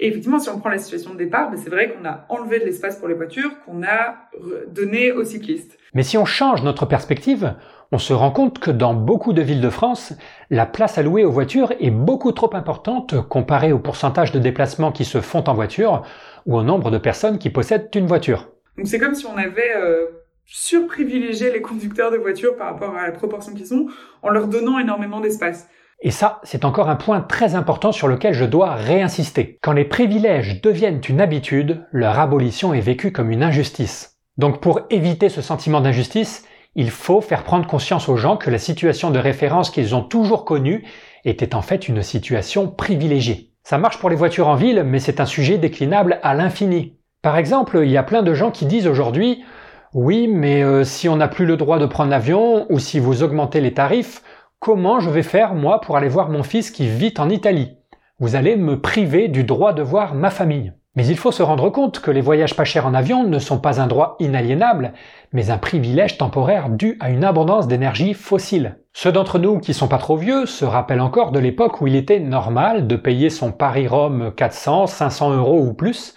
Et 0.00 0.08
effectivement, 0.08 0.40
si 0.40 0.48
on 0.48 0.58
prend 0.58 0.70
la 0.70 0.78
situation 0.78 1.12
de 1.12 1.18
départ, 1.18 1.48
ben 1.48 1.56
c'est 1.56 1.70
vrai 1.70 1.92
qu'on 1.92 2.04
a 2.04 2.26
enlevé 2.28 2.58
de 2.58 2.64
l'espace 2.64 2.98
pour 2.98 3.06
les 3.06 3.14
voitures, 3.14 3.52
qu'on 3.64 3.84
a 3.84 4.16
donné 4.68 5.12
aux 5.12 5.24
cyclistes. 5.24 5.78
Mais 5.94 6.02
si 6.02 6.18
on 6.18 6.24
change 6.24 6.62
notre 6.64 6.84
perspective, 6.84 7.54
on 7.92 7.98
se 7.98 8.12
rend 8.12 8.30
compte 8.30 8.58
que 8.58 8.70
dans 8.70 8.94
beaucoup 8.94 9.32
de 9.32 9.42
villes 9.42 9.60
de 9.60 9.70
France, 9.70 10.12
la 10.50 10.66
place 10.66 10.98
allouée 10.98 11.24
aux 11.24 11.30
voitures 11.30 11.72
est 11.80 11.90
beaucoup 11.90 12.32
trop 12.32 12.54
importante 12.54 13.20
comparée 13.28 13.72
au 13.72 13.78
pourcentage 13.78 14.32
de 14.32 14.38
déplacements 14.38 14.92
qui 14.92 15.04
se 15.04 15.20
font 15.20 15.44
en 15.44 15.54
voiture 15.54 16.02
ou 16.46 16.56
au 16.56 16.62
nombre 16.62 16.90
de 16.90 16.98
personnes 16.98 17.38
qui 17.38 17.50
possèdent 17.50 17.88
une 17.94 18.06
voiture. 18.06 18.48
Donc 18.76 18.88
c'est 18.88 18.98
comme 18.98 19.14
si 19.14 19.26
on 19.26 19.36
avait 19.36 19.74
euh, 19.76 20.06
surprivilégié 20.44 21.52
les 21.52 21.62
conducteurs 21.62 22.10
de 22.10 22.16
voitures 22.16 22.56
par 22.56 22.72
rapport 22.72 22.94
à 22.96 23.06
la 23.06 23.12
proportion 23.12 23.54
qu'ils 23.54 23.66
sont, 23.66 23.86
en 24.22 24.30
leur 24.30 24.48
donnant 24.48 24.78
énormément 24.78 25.20
d'espace. 25.20 25.68
Et 26.00 26.10
ça, 26.10 26.40
c'est 26.42 26.64
encore 26.64 26.90
un 26.90 26.96
point 26.96 27.20
très 27.20 27.54
important 27.54 27.90
sur 27.90 28.06
lequel 28.06 28.34
je 28.34 28.44
dois 28.44 28.74
réinsister. 28.74 29.58
Quand 29.62 29.72
les 29.72 29.84
privilèges 29.84 30.60
deviennent 30.60 31.00
une 31.08 31.20
habitude, 31.20 31.86
leur 31.90 32.18
abolition 32.18 32.74
est 32.74 32.80
vécue 32.80 33.12
comme 33.12 33.30
une 33.30 33.42
injustice. 33.42 34.18
Donc 34.36 34.60
pour 34.60 34.82
éviter 34.90 35.30
ce 35.30 35.40
sentiment 35.40 35.80
d'injustice, 35.80 36.44
il 36.76 36.90
faut 36.90 37.20
faire 37.20 37.42
prendre 37.42 37.66
conscience 37.66 38.08
aux 38.08 38.16
gens 38.16 38.36
que 38.36 38.50
la 38.50 38.58
situation 38.58 39.10
de 39.10 39.18
référence 39.18 39.70
qu'ils 39.70 39.94
ont 39.94 40.02
toujours 40.02 40.44
connue 40.44 40.84
était 41.24 41.54
en 41.54 41.62
fait 41.62 41.88
une 41.88 42.02
situation 42.02 42.68
privilégiée. 42.68 43.50
Ça 43.64 43.78
marche 43.78 43.98
pour 43.98 44.10
les 44.10 44.16
voitures 44.16 44.46
en 44.46 44.54
ville, 44.54 44.84
mais 44.84 45.00
c'est 45.00 45.18
un 45.18 45.26
sujet 45.26 45.58
déclinable 45.58 46.20
à 46.22 46.34
l'infini. 46.34 46.98
Par 47.22 47.38
exemple, 47.38 47.80
il 47.82 47.90
y 47.90 47.96
a 47.96 48.02
plein 48.04 48.22
de 48.22 48.34
gens 48.34 48.52
qui 48.52 48.66
disent 48.66 48.86
aujourd'hui 48.86 49.42
oui, 49.94 50.28
mais 50.28 50.62
euh, 50.62 50.84
si 50.84 51.08
on 51.08 51.16
n'a 51.16 51.26
plus 51.26 51.46
le 51.46 51.56
droit 51.56 51.78
de 51.78 51.86
prendre 51.86 52.10
l'avion 52.10 52.66
ou 52.70 52.78
si 52.78 52.98
vous 52.98 53.22
augmentez 53.22 53.62
les 53.62 53.72
tarifs, 53.72 54.22
comment 54.58 55.00
je 55.00 55.08
vais 55.08 55.22
faire 55.22 55.54
moi 55.54 55.80
pour 55.80 55.96
aller 55.96 56.08
voir 56.08 56.28
mon 56.28 56.42
fils 56.42 56.70
qui 56.70 56.86
vit 56.86 57.14
en 57.16 57.30
Italie? 57.30 57.78
Vous 58.18 58.36
allez 58.36 58.56
me 58.56 58.78
priver 58.78 59.28
du 59.28 59.42
droit 59.42 59.72
de 59.72 59.82
voir 59.82 60.14
ma 60.14 60.28
famille. 60.28 60.74
Mais 60.96 61.06
il 61.06 61.18
faut 61.18 61.30
se 61.30 61.42
rendre 61.42 61.68
compte 61.68 62.00
que 62.00 62.10
les 62.10 62.22
voyages 62.22 62.56
pas 62.56 62.64
chers 62.64 62.86
en 62.86 62.94
avion 62.94 63.22
ne 63.22 63.38
sont 63.38 63.58
pas 63.58 63.82
un 63.82 63.86
droit 63.86 64.16
inaliénable, 64.18 64.94
mais 65.32 65.50
un 65.50 65.58
privilège 65.58 66.16
temporaire 66.16 66.70
dû 66.70 66.96
à 67.00 67.10
une 67.10 67.22
abondance 67.22 67.68
d'énergie 67.68 68.14
fossile. 68.14 68.78
Ceux 68.94 69.12
d'entre 69.12 69.38
nous 69.38 69.60
qui 69.60 69.74
sont 69.74 69.88
pas 69.88 69.98
trop 69.98 70.16
vieux 70.16 70.46
se 70.46 70.64
rappellent 70.64 71.02
encore 71.02 71.32
de 71.32 71.38
l'époque 71.38 71.82
où 71.82 71.86
il 71.86 71.96
était 71.96 72.18
normal 72.18 72.86
de 72.86 72.96
payer 72.96 73.28
son 73.28 73.52
Paris-Rome 73.52 74.32
400, 74.34 74.86
500 74.86 75.34
euros 75.34 75.60
ou 75.60 75.74
plus, 75.74 76.14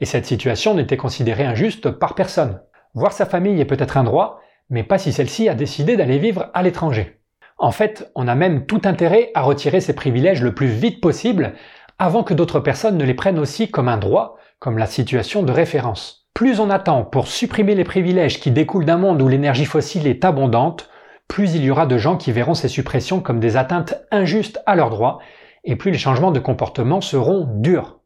et 0.00 0.04
cette 0.04 0.26
situation 0.26 0.74
n'était 0.74 0.98
considérée 0.98 1.46
injuste 1.46 1.90
par 1.90 2.14
personne. 2.14 2.60
Voir 2.92 3.12
sa 3.12 3.24
famille 3.24 3.58
est 3.60 3.64
peut-être 3.64 3.96
un 3.96 4.04
droit, 4.04 4.40
mais 4.68 4.82
pas 4.82 4.98
si 4.98 5.10
celle-ci 5.10 5.48
a 5.48 5.54
décidé 5.54 5.96
d'aller 5.96 6.18
vivre 6.18 6.50
à 6.52 6.62
l'étranger. 6.62 7.18
En 7.56 7.72
fait, 7.72 8.10
on 8.14 8.28
a 8.28 8.34
même 8.34 8.66
tout 8.66 8.82
intérêt 8.84 9.30
à 9.34 9.42
retirer 9.42 9.80
ces 9.80 9.94
privilèges 9.94 10.42
le 10.42 10.54
plus 10.54 10.68
vite 10.68 11.00
possible, 11.00 11.54
avant 11.98 12.22
que 12.22 12.34
d'autres 12.34 12.60
personnes 12.60 12.96
ne 12.96 13.04
les 13.04 13.14
prennent 13.14 13.38
aussi 13.38 13.70
comme 13.70 13.88
un 13.88 13.96
droit, 13.96 14.36
comme 14.58 14.78
la 14.78 14.86
situation 14.86 15.42
de 15.42 15.52
référence. 15.52 16.28
Plus 16.32 16.60
on 16.60 16.70
attend 16.70 17.02
pour 17.02 17.26
supprimer 17.26 17.74
les 17.74 17.84
privilèges 17.84 18.38
qui 18.38 18.52
découlent 18.52 18.84
d'un 18.84 18.98
monde 18.98 19.20
où 19.20 19.28
l'énergie 19.28 19.64
fossile 19.64 20.06
est 20.06 20.24
abondante, 20.24 20.88
plus 21.26 21.54
il 21.54 21.64
y 21.64 21.70
aura 21.70 21.86
de 21.86 21.98
gens 21.98 22.16
qui 22.16 22.30
verront 22.30 22.54
ces 22.54 22.68
suppressions 22.68 23.20
comme 23.20 23.40
des 23.40 23.56
atteintes 23.56 23.94
injustes 24.10 24.60
à 24.64 24.76
leurs 24.76 24.90
droits, 24.90 25.18
et 25.64 25.76
plus 25.76 25.90
les 25.90 25.98
changements 25.98 26.30
de 26.30 26.38
comportement 26.38 27.00
seront 27.00 27.48
durs. 27.56 27.98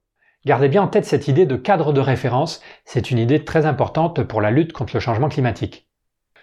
Gardez 0.47 0.69
bien 0.69 0.83
en 0.83 0.89
tête 0.89 1.05
cette 1.05 1.29
idée 1.29 1.47
de 1.47 1.57
cadre 1.57 1.93
de 1.93 2.01
référence, 2.01 2.63
c'est 2.85 3.11
une 3.11 3.19
idée 3.19 3.45
très 3.45 3.67
importante 3.67 4.23
pour 4.25 4.41
la 4.41 4.51
lutte 4.51 4.73
contre 4.73 4.95
le 4.95 5.01
changement 5.01 5.29
climatique. 5.29 5.87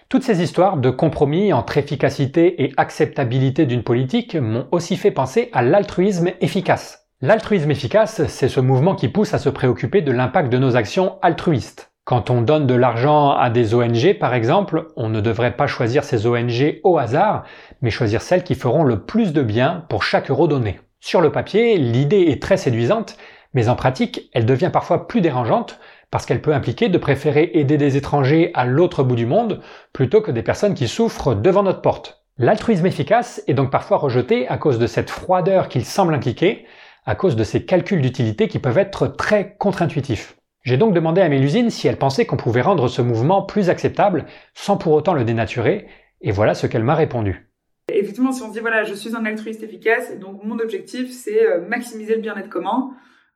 Toutes 0.07 0.23
ces 0.23 0.41
histoires 0.41 0.77
de 0.77 0.89
compromis 0.89 1.51
entre 1.53 1.77
efficacité 1.77 2.63
et 2.63 2.71
acceptabilité 2.77 3.65
d'une 3.65 3.83
politique 3.83 4.35
m'ont 4.35 4.67
aussi 4.71 4.95
fait 4.95 5.11
penser 5.11 5.49
à 5.53 5.61
l'altruisme 5.61 6.29
efficace. 6.39 6.98
L'altruisme 7.21 7.69
efficace, 7.69 8.25
c'est 8.27 8.47
ce 8.47 8.61
mouvement 8.61 8.95
qui 8.95 9.09
pousse 9.09 9.33
à 9.33 9.39
se 9.39 9.49
préoccuper 9.49 10.01
de 10.01 10.13
l'impact 10.13 10.49
de 10.49 10.57
nos 10.57 10.77
actions 10.77 11.17
altruistes. 11.21 11.91
Quand 12.05 12.29
on 12.29 12.41
donne 12.41 12.65
de 12.65 12.75
l'argent 12.75 13.31
à 13.31 13.49
des 13.49 13.75
ONG, 13.75 14.17
par 14.17 14.33
exemple, 14.33 14.87
on 14.95 15.09
ne 15.09 15.19
devrait 15.19 15.57
pas 15.57 15.67
choisir 15.67 16.05
ces 16.05 16.27
ONG 16.27 16.79
au 16.85 16.97
hasard, 16.97 17.43
mais 17.81 17.89
choisir 17.89 18.21
celles 18.21 18.45
qui 18.45 18.55
feront 18.55 18.85
le 18.85 19.01
plus 19.01 19.33
de 19.33 19.41
bien 19.41 19.83
pour 19.89 20.03
chaque 20.03 20.31
euro 20.31 20.47
donné. 20.47 20.79
Sur 21.01 21.19
le 21.19 21.29
papier, 21.29 21.77
l'idée 21.77 22.27
est 22.29 22.41
très 22.41 22.55
séduisante, 22.55 23.17
mais 23.53 23.67
en 23.67 23.75
pratique, 23.75 24.29
elle 24.31 24.45
devient 24.45 24.69
parfois 24.71 25.05
plus 25.05 25.19
dérangeante 25.19 25.77
parce 26.11 26.25
qu'elle 26.25 26.41
peut 26.41 26.53
impliquer 26.53 26.87
de 26.87 26.97
préférer 26.97 27.51
aider 27.53 27.75
des 27.75 27.97
étrangers 27.97 28.51
à 28.53 28.63
l'autre 28.63 29.03
bout 29.03 29.17
du 29.17 29.25
monde 29.25 29.59
plutôt 29.91 30.21
que 30.21 30.31
des 30.31 30.41
personnes 30.41 30.73
qui 30.73 30.87
souffrent 30.87 31.35
devant 31.35 31.63
notre 31.63 31.81
porte. 31.81 32.23
L'altruisme 32.37 32.85
efficace 32.85 33.43
est 33.47 33.53
donc 33.53 33.71
parfois 33.71 33.97
rejeté 33.97 34.47
à 34.47 34.57
cause 34.57 34.79
de 34.79 34.87
cette 34.87 35.09
froideur 35.09 35.67
qu'il 35.67 35.83
semble 35.83 36.13
impliquer, 36.13 36.65
à 37.05 37.15
cause 37.15 37.35
de 37.35 37.43
ces 37.43 37.65
calculs 37.65 38.01
d'utilité 38.01 38.47
qui 38.47 38.59
peuvent 38.59 38.77
être 38.77 39.07
très 39.07 39.55
contre-intuitifs. 39.57 40.35
J'ai 40.63 40.77
donc 40.77 40.93
demandé 40.93 41.21
à 41.21 41.29
Mélusine 41.29 41.69
si 41.69 41.87
elle 41.87 41.97
pensait 41.97 42.25
qu'on 42.25 42.37
pouvait 42.37 42.61
rendre 42.61 42.87
ce 42.87 43.01
mouvement 43.01 43.41
plus 43.41 43.69
acceptable 43.69 44.25
sans 44.53 44.77
pour 44.77 44.93
autant 44.93 45.13
le 45.13 45.23
dénaturer, 45.23 45.87
et 46.21 46.31
voilà 46.31 46.53
ce 46.53 46.67
qu'elle 46.67 46.83
m'a 46.83 46.95
répondu. 46.95 47.49
Effectivement, 47.91 48.31
si 48.31 48.43
on 48.43 48.49
se 48.49 48.53
dit 48.53 48.59
voilà, 48.59 48.83
je 48.83 48.93
suis 48.93 49.15
un 49.15 49.25
altruiste 49.25 49.63
efficace, 49.63 50.17
donc 50.19 50.43
mon 50.43 50.59
objectif 50.59 51.11
c'est 51.11 51.45
euh, 51.45 51.61
maximiser 51.61 52.15
le 52.15 52.21
bien-être 52.21 52.49
commun, 52.49 52.91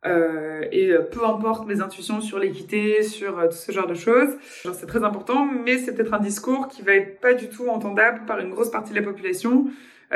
euh, 0.05 0.65
et 0.71 0.91
euh, 0.91 0.99
peu 0.99 1.25
importe 1.25 1.65
mes 1.65 1.81
intuitions 1.81 2.19
sur 2.19 2.39
l'équité, 2.39 3.03
sur 3.03 3.41
tout 3.49 3.55
ce 3.55 3.71
genre 3.71 3.87
de 3.87 3.93
choses, 3.93 4.29
c'est 4.73 4.85
très 4.85 5.03
important, 5.03 5.45
mais 5.45 5.77
c'est 5.77 5.95
peut-être 5.95 6.13
un 6.13 6.19
discours 6.19 6.67
qui 6.67 6.81
va 6.81 6.93
être 6.93 7.21
pas 7.21 7.33
du 7.33 7.47
tout 7.47 7.69
entendable 7.69 8.25
par 8.25 8.39
une 8.39 8.49
grosse 8.49 8.69
partie 8.69 8.91
de 8.91 8.99
la 8.99 9.03
population 9.03 9.67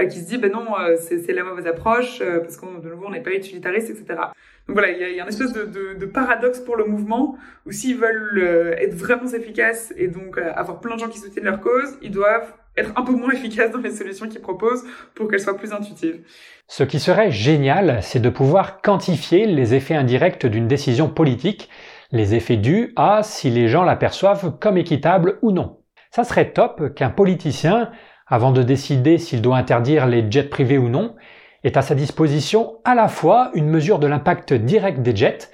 qui 0.05 0.19
se 0.19 0.27
dit 0.27 0.37
ben 0.37 0.51
non, 0.51 0.65
c'est 0.99 1.33
la 1.33 1.43
mauvaise 1.43 1.67
approche 1.67 2.21
parce 2.41 2.57
qu'on 2.57 2.79
de 2.79 2.89
nouveau 2.89 3.07
on 3.07 3.11
n'est 3.11 3.21
pas 3.21 3.31
utilitariste, 3.31 3.89
etc. 3.89 4.19
Donc 4.67 4.75
voilà, 4.75 4.91
il 4.91 4.99
y 4.99 5.03
a, 5.03 5.09
y 5.09 5.19
une 5.21 5.27
espèce 5.27 5.53
de, 5.53 6.05
paradoxe 6.05 6.59
pour 6.59 6.75
le 6.75 6.85
mouvement 6.85 7.37
où 7.65 7.71
s'ils 7.71 7.97
veulent 7.97 8.39
euh, 8.39 8.75
être 8.77 8.93
vraiment 8.93 9.29
efficaces 9.31 9.93
et 9.95 10.07
donc 10.07 10.37
euh, 10.37 10.51
avoir 10.55 10.79
plein 10.79 10.95
de 10.95 10.99
gens 10.99 11.07
qui 11.07 11.19
soutiennent 11.19 11.45
leur 11.45 11.61
cause, 11.61 11.97
ils 12.01 12.11
doivent 12.11 12.53
être 12.75 12.91
un 12.97 13.03
peu 13.03 13.13
moins 13.13 13.31
efficaces 13.33 13.71
dans 13.71 13.79
les 13.79 13.91
solutions 13.91 14.27
qu'ils 14.27 14.41
proposent 14.41 14.83
pour 15.15 15.29
qu'elles 15.29 15.39
soient 15.39 15.57
plus 15.57 15.71
intuitives. 15.71 16.19
Ce 16.67 16.83
qui 16.83 16.99
serait 16.99 17.31
génial, 17.31 17.99
c'est 18.01 18.19
de 18.19 18.29
pouvoir 18.29 18.81
quantifier 18.81 19.45
les 19.45 19.73
effets 19.73 19.95
indirects 19.95 20.45
d'une 20.45 20.67
décision 20.67 21.07
politique, 21.07 21.69
les 22.11 22.35
effets 22.35 22.57
dus 22.57 22.91
à 22.97 23.23
si 23.23 23.49
les 23.49 23.69
gens 23.69 23.83
l'aperçoivent 23.83 24.57
comme 24.59 24.77
équitable 24.77 25.39
ou 25.41 25.51
non. 25.51 25.79
Ça 26.11 26.25
serait 26.25 26.51
top 26.51 26.93
qu'un 26.93 27.09
politicien, 27.09 27.91
avant 28.27 28.51
de 28.51 28.63
décider 28.63 29.17
s'il 29.17 29.41
doit 29.41 29.57
interdire 29.57 30.05
les 30.05 30.29
jets 30.29 30.43
privés 30.43 30.77
ou 30.77 30.89
non, 30.89 31.15
est 31.63 31.77
à 31.77 31.81
sa 31.81 31.95
disposition 31.95 32.77
à 32.85 32.95
la 32.95 33.07
fois 33.07 33.51
une 33.53 33.67
mesure 33.67 33.99
de 33.99 34.07
l'impact 34.07 34.53
direct 34.53 35.01
des 35.01 35.15
jets 35.15 35.49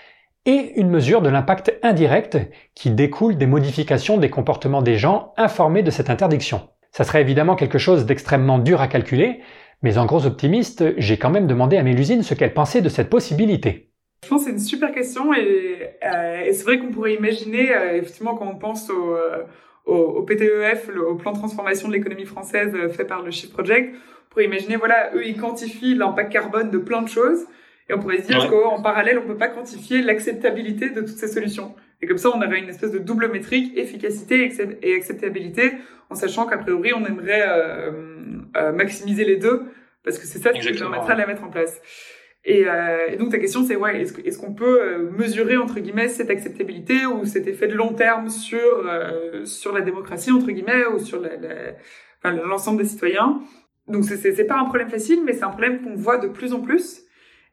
et 0.46 0.74
une 0.76 0.90
mesure 0.90 1.22
de 1.22 1.30
l'impact 1.30 1.74
indirect 1.84 2.38
qui 2.76 2.92
découle 2.92 3.38
des 3.38 3.48
modifications 3.48 4.18
des 4.18 4.30
comportements 4.30 4.82
des 4.82 4.98
gens 4.98 5.34
informés 5.38 5.84
de 5.84 5.92
cette 5.92 6.10
interdiction. 6.10 6.70
Ça 6.92 7.04
serait 7.04 7.22
évidemment 7.22 7.56
quelque 7.56 7.78
chose 7.78 8.06
d'extrêmement 8.06 8.60
dur 8.60 8.82
à 8.82 8.88
calculer, 8.88 9.40
mais 9.82 9.98
en 9.98 10.06
gros 10.06 10.26
optimiste, 10.26 10.84
j'ai 10.98 11.18
quand 11.18 11.30
même 11.30 11.48
demandé 11.48 11.78
à 11.78 11.84
Mélusine 11.84 12.24
ce 12.24 12.34
qu'elle 12.34 12.54
pensait 12.54 12.82
de 12.82 12.90
cette 12.90 13.10
possibilité. 13.10 13.90
Je 14.24 14.30
pense 14.30 14.42
que 14.42 14.46
c'est 14.46 14.54
une 14.54 14.60
super 14.60 14.94
question 14.94 15.34
et, 15.34 15.90
euh, 16.06 16.46
c'est 16.52 16.64
vrai 16.64 16.80
qu'on 16.80 16.92
pourrait 16.92 17.16
imaginer, 17.16 17.74
euh, 17.76 17.98
effectivement, 17.98 18.36
quand 18.36 18.48
on 18.48 18.56
pense 18.56 18.90
au, 18.90 19.16
euh, 19.16 19.44
au, 19.86 19.96
au 19.96 20.24
PTEF, 20.24 20.90
au 20.96 21.16
plan 21.16 21.32
de 21.32 21.38
transformation 21.38 21.88
de 21.88 21.94
l'économie 21.94 22.26
française 22.26 22.76
fait 22.92 23.06
par 23.06 23.22
le 23.22 23.32
Shift 23.32 23.54
Project, 23.54 23.96
pour 24.30 24.42
imaginer, 24.42 24.78
voilà, 24.78 25.12
eux, 25.16 25.26
ils 25.26 25.38
quantifient 25.38 25.96
l'impact 25.96 26.32
carbone 26.32 26.72
de 26.72 26.80
plein 26.80 27.02
de 27.02 27.10
choses. 27.10 27.46
Et 27.90 27.94
on 27.94 28.00
pourrait 28.00 28.22
se 28.22 28.28
dire 28.28 28.50
qu'en 28.50 28.82
parallèle, 28.82 29.20
on 29.20 29.28
peut 29.28 29.38
pas 29.38 29.50
quantifier 29.50 30.02
l'acceptabilité 30.02 30.90
de 30.90 31.02
toutes 31.02 31.18
ces 31.18 31.28
solutions. 31.28 31.76
Et 32.02 32.08
comme 32.08 32.18
ça, 32.18 32.30
on 32.34 32.42
aurait 32.42 32.60
une 32.60 32.70
espèce 32.70 32.92
de 32.92 32.98
double 32.98 33.30
métrique, 33.30 33.78
efficacité 33.78 34.52
et 34.82 34.96
acceptabilité, 34.96 35.74
en 36.10 36.16
sachant 36.16 36.46
qu'a 36.46 36.58
priori, 36.58 36.94
on 36.94 37.06
aimerait 37.06 37.44
euh, 37.48 37.92
euh, 38.58 38.72
maximiser 38.72 39.26
les 39.26 39.36
deux, 39.36 39.64
parce 40.04 40.18
que 40.18 40.26
c'est 40.26 40.40
ça 40.40 40.52
qui 40.52 40.68
nous 40.68 40.78
permettra 40.78 41.14
de 41.14 41.20
la 41.20 41.28
mettre 41.28 41.44
en 41.44 41.50
place. 41.50 41.82
Et, 42.46 42.66
euh, 42.68 43.16
donc 43.18 43.32
ta 43.32 43.38
question, 43.38 43.64
c'est 43.64 43.78
ouais, 43.78 44.02
est-ce 44.02 44.38
qu'on 44.38 44.54
peut 44.54 44.82
euh, 44.82 45.12
mesurer 45.18 45.56
entre 45.56 45.80
guillemets 45.80 46.10
cette 46.10 46.30
acceptabilité 46.30 47.06
ou 47.06 47.26
cet 47.26 47.48
effet 47.48 47.68
de 47.68 47.76
long 47.76 47.94
terme 47.94 48.30
sur 48.30 48.60
euh, 48.86 49.46
sur 49.46 49.74
la 49.74 49.80
démocratie 49.80 50.32
entre 50.32 50.52
guillemets 50.52 50.86
ou 50.88 51.00
sur 51.00 51.22
l'ensemble 52.24 52.78
la, 52.80 52.84
des 52.84 52.90
citoyens? 52.90 53.42
Donc 53.88 54.04
c'est 54.04 54.46
pas 54.46 54.58
un 54.58 54.66
problème 54.66 54.90
facile, 54.90 55.24
mais 55.26 55.34
c'est 55.34 55.44
un 55.44 55.50
problème 55.50 55.82
qu'on 55.82 55.96
voit 55.96 56.18
de 56.18 56.28
plus 56.28 56.54
en 56.54 56.62
plus, 56.62 57.04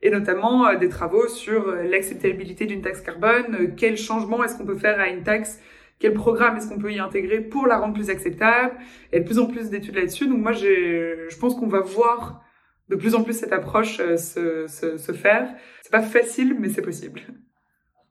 et 0.02 0.10
notamment 0.10 0.66
euh, 0.66 0.76
des 0.76 0.88
travaux 0.88 1.28
sur 1.28 1.68
euh, 1.68 1.82
l'acceptabilité 1.82 2.66
d'une 2.66 2.82
taxe 2.82 3.00
carbone, 3.00 3.74
quel 3.76 3.96
changement 3.96 4.42
est-ce 4.44 4.56
qu'on 4.56 4.66
peut 4.66 4.76
faire 4.76 4.98
à 5.00 5.08
une 5.08 5.22
taxe, 5.22 5.60
quel 5.98 6.14
programme 6.14 6.56
est-ce 6.56 6.68
qu'on 6.68 6.78
peut 6.78 6.92
y 6.92 7.00
intégrer 7.00 7.40
pour 7.40 7.66
la 7.66 7.78
rendre 7.78 7.94
plus 7.94 8.10
acceptable, 8.10 8.74
et 9.12 9.20
de 9.20 9.24
plus 9.24 9.38
en 9.38 9.46
plus 9.46 9.70
d'études 9.70 9.96
là-dessus. 9.96 10.28
Donc 10.28 10.38
moi, 10.38 10.52
je 10.52 11.36
pense 11.38 11.54
qu'on 11.56 11.68
va 11.68 11.80
voir 11.80 12.42
de 12.90 12.96
plus 12.96 13.14
en 13.14 13.22
plus 13.22 13.34
cette 13.34 13.52
approche 13.52 13.96
se, 13.96 14.66
se, 14.66 14.98
se 14.98 15.12
faire. 15.12 15.48
C'est 15.82 15.92
pas 15.92 16.02
facile, 16.02 16.56
mais 16.58 16.68
c'est 16.68 16.82
possible. 16.82 17.22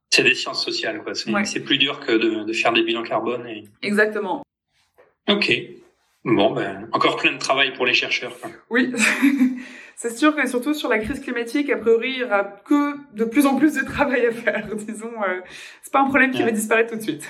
C'est 0.09 0.23
des 0.23 0.33
sciences 0.33 0.63
sociales, 0.63 1.03
quoi. 1.03 1.13
C'est 1.13 1.59
plus 1.59 1.77
dur 1.77 1.99
que 1.99 2.13
de, 2.13 2.43
de, 2.45 2.53
faire 2.53 2.73
des 2.73 2.81
bilans 2.81 3.03
carbone. 3.03 3.45
Et... 3.45 3.65
Exactement. 3.83 4.41
Ok. 5.27 5.51
Bon, 6.23 6.51
ben, 6.51 6.89
encore 6.93 7.17
plein 7.17 7.33
de 7.33 7.37
travail 7.37 7.73
pour 7.73 7.85
les 7.85 7.93
chercheurs. 7.93 8.35
Oui, 8.69 8.93
c'est 9.95 10.17
sûr 10.17 10.35
que 10.35 10.47
surtout 10.47 10.73
sur 10.73 10.89
la 10.89 10.99
crise 10.99 11.19
climatique, 11.19 11.69
a 11.69 11.77
priori, 11.77 12.11
il 12.11 12.19
y 12.19 12.23
aura 12.23 12.43
que 12.43 12.95
de 13.15 13.25
plus 13.25 13.45
en 13.45 13.57
plus 13.57 13.75
de 13.75 13.85
travail 13.85 14.25
à 14.25 14.31
faire. 14.31 14.75
Disons, 14.75 15.13
euh, 15.23 15.41
c'est 15.81 15.93
pas 15.93 16.01
un 16.01 16.07
problème 16.07 16.31
qui 16.31 16.41
va 16.41 16.51
disparaître 16.51 16.91
tout 16.91 16.97
de 16.97 17.01
suite. 17.01 17.29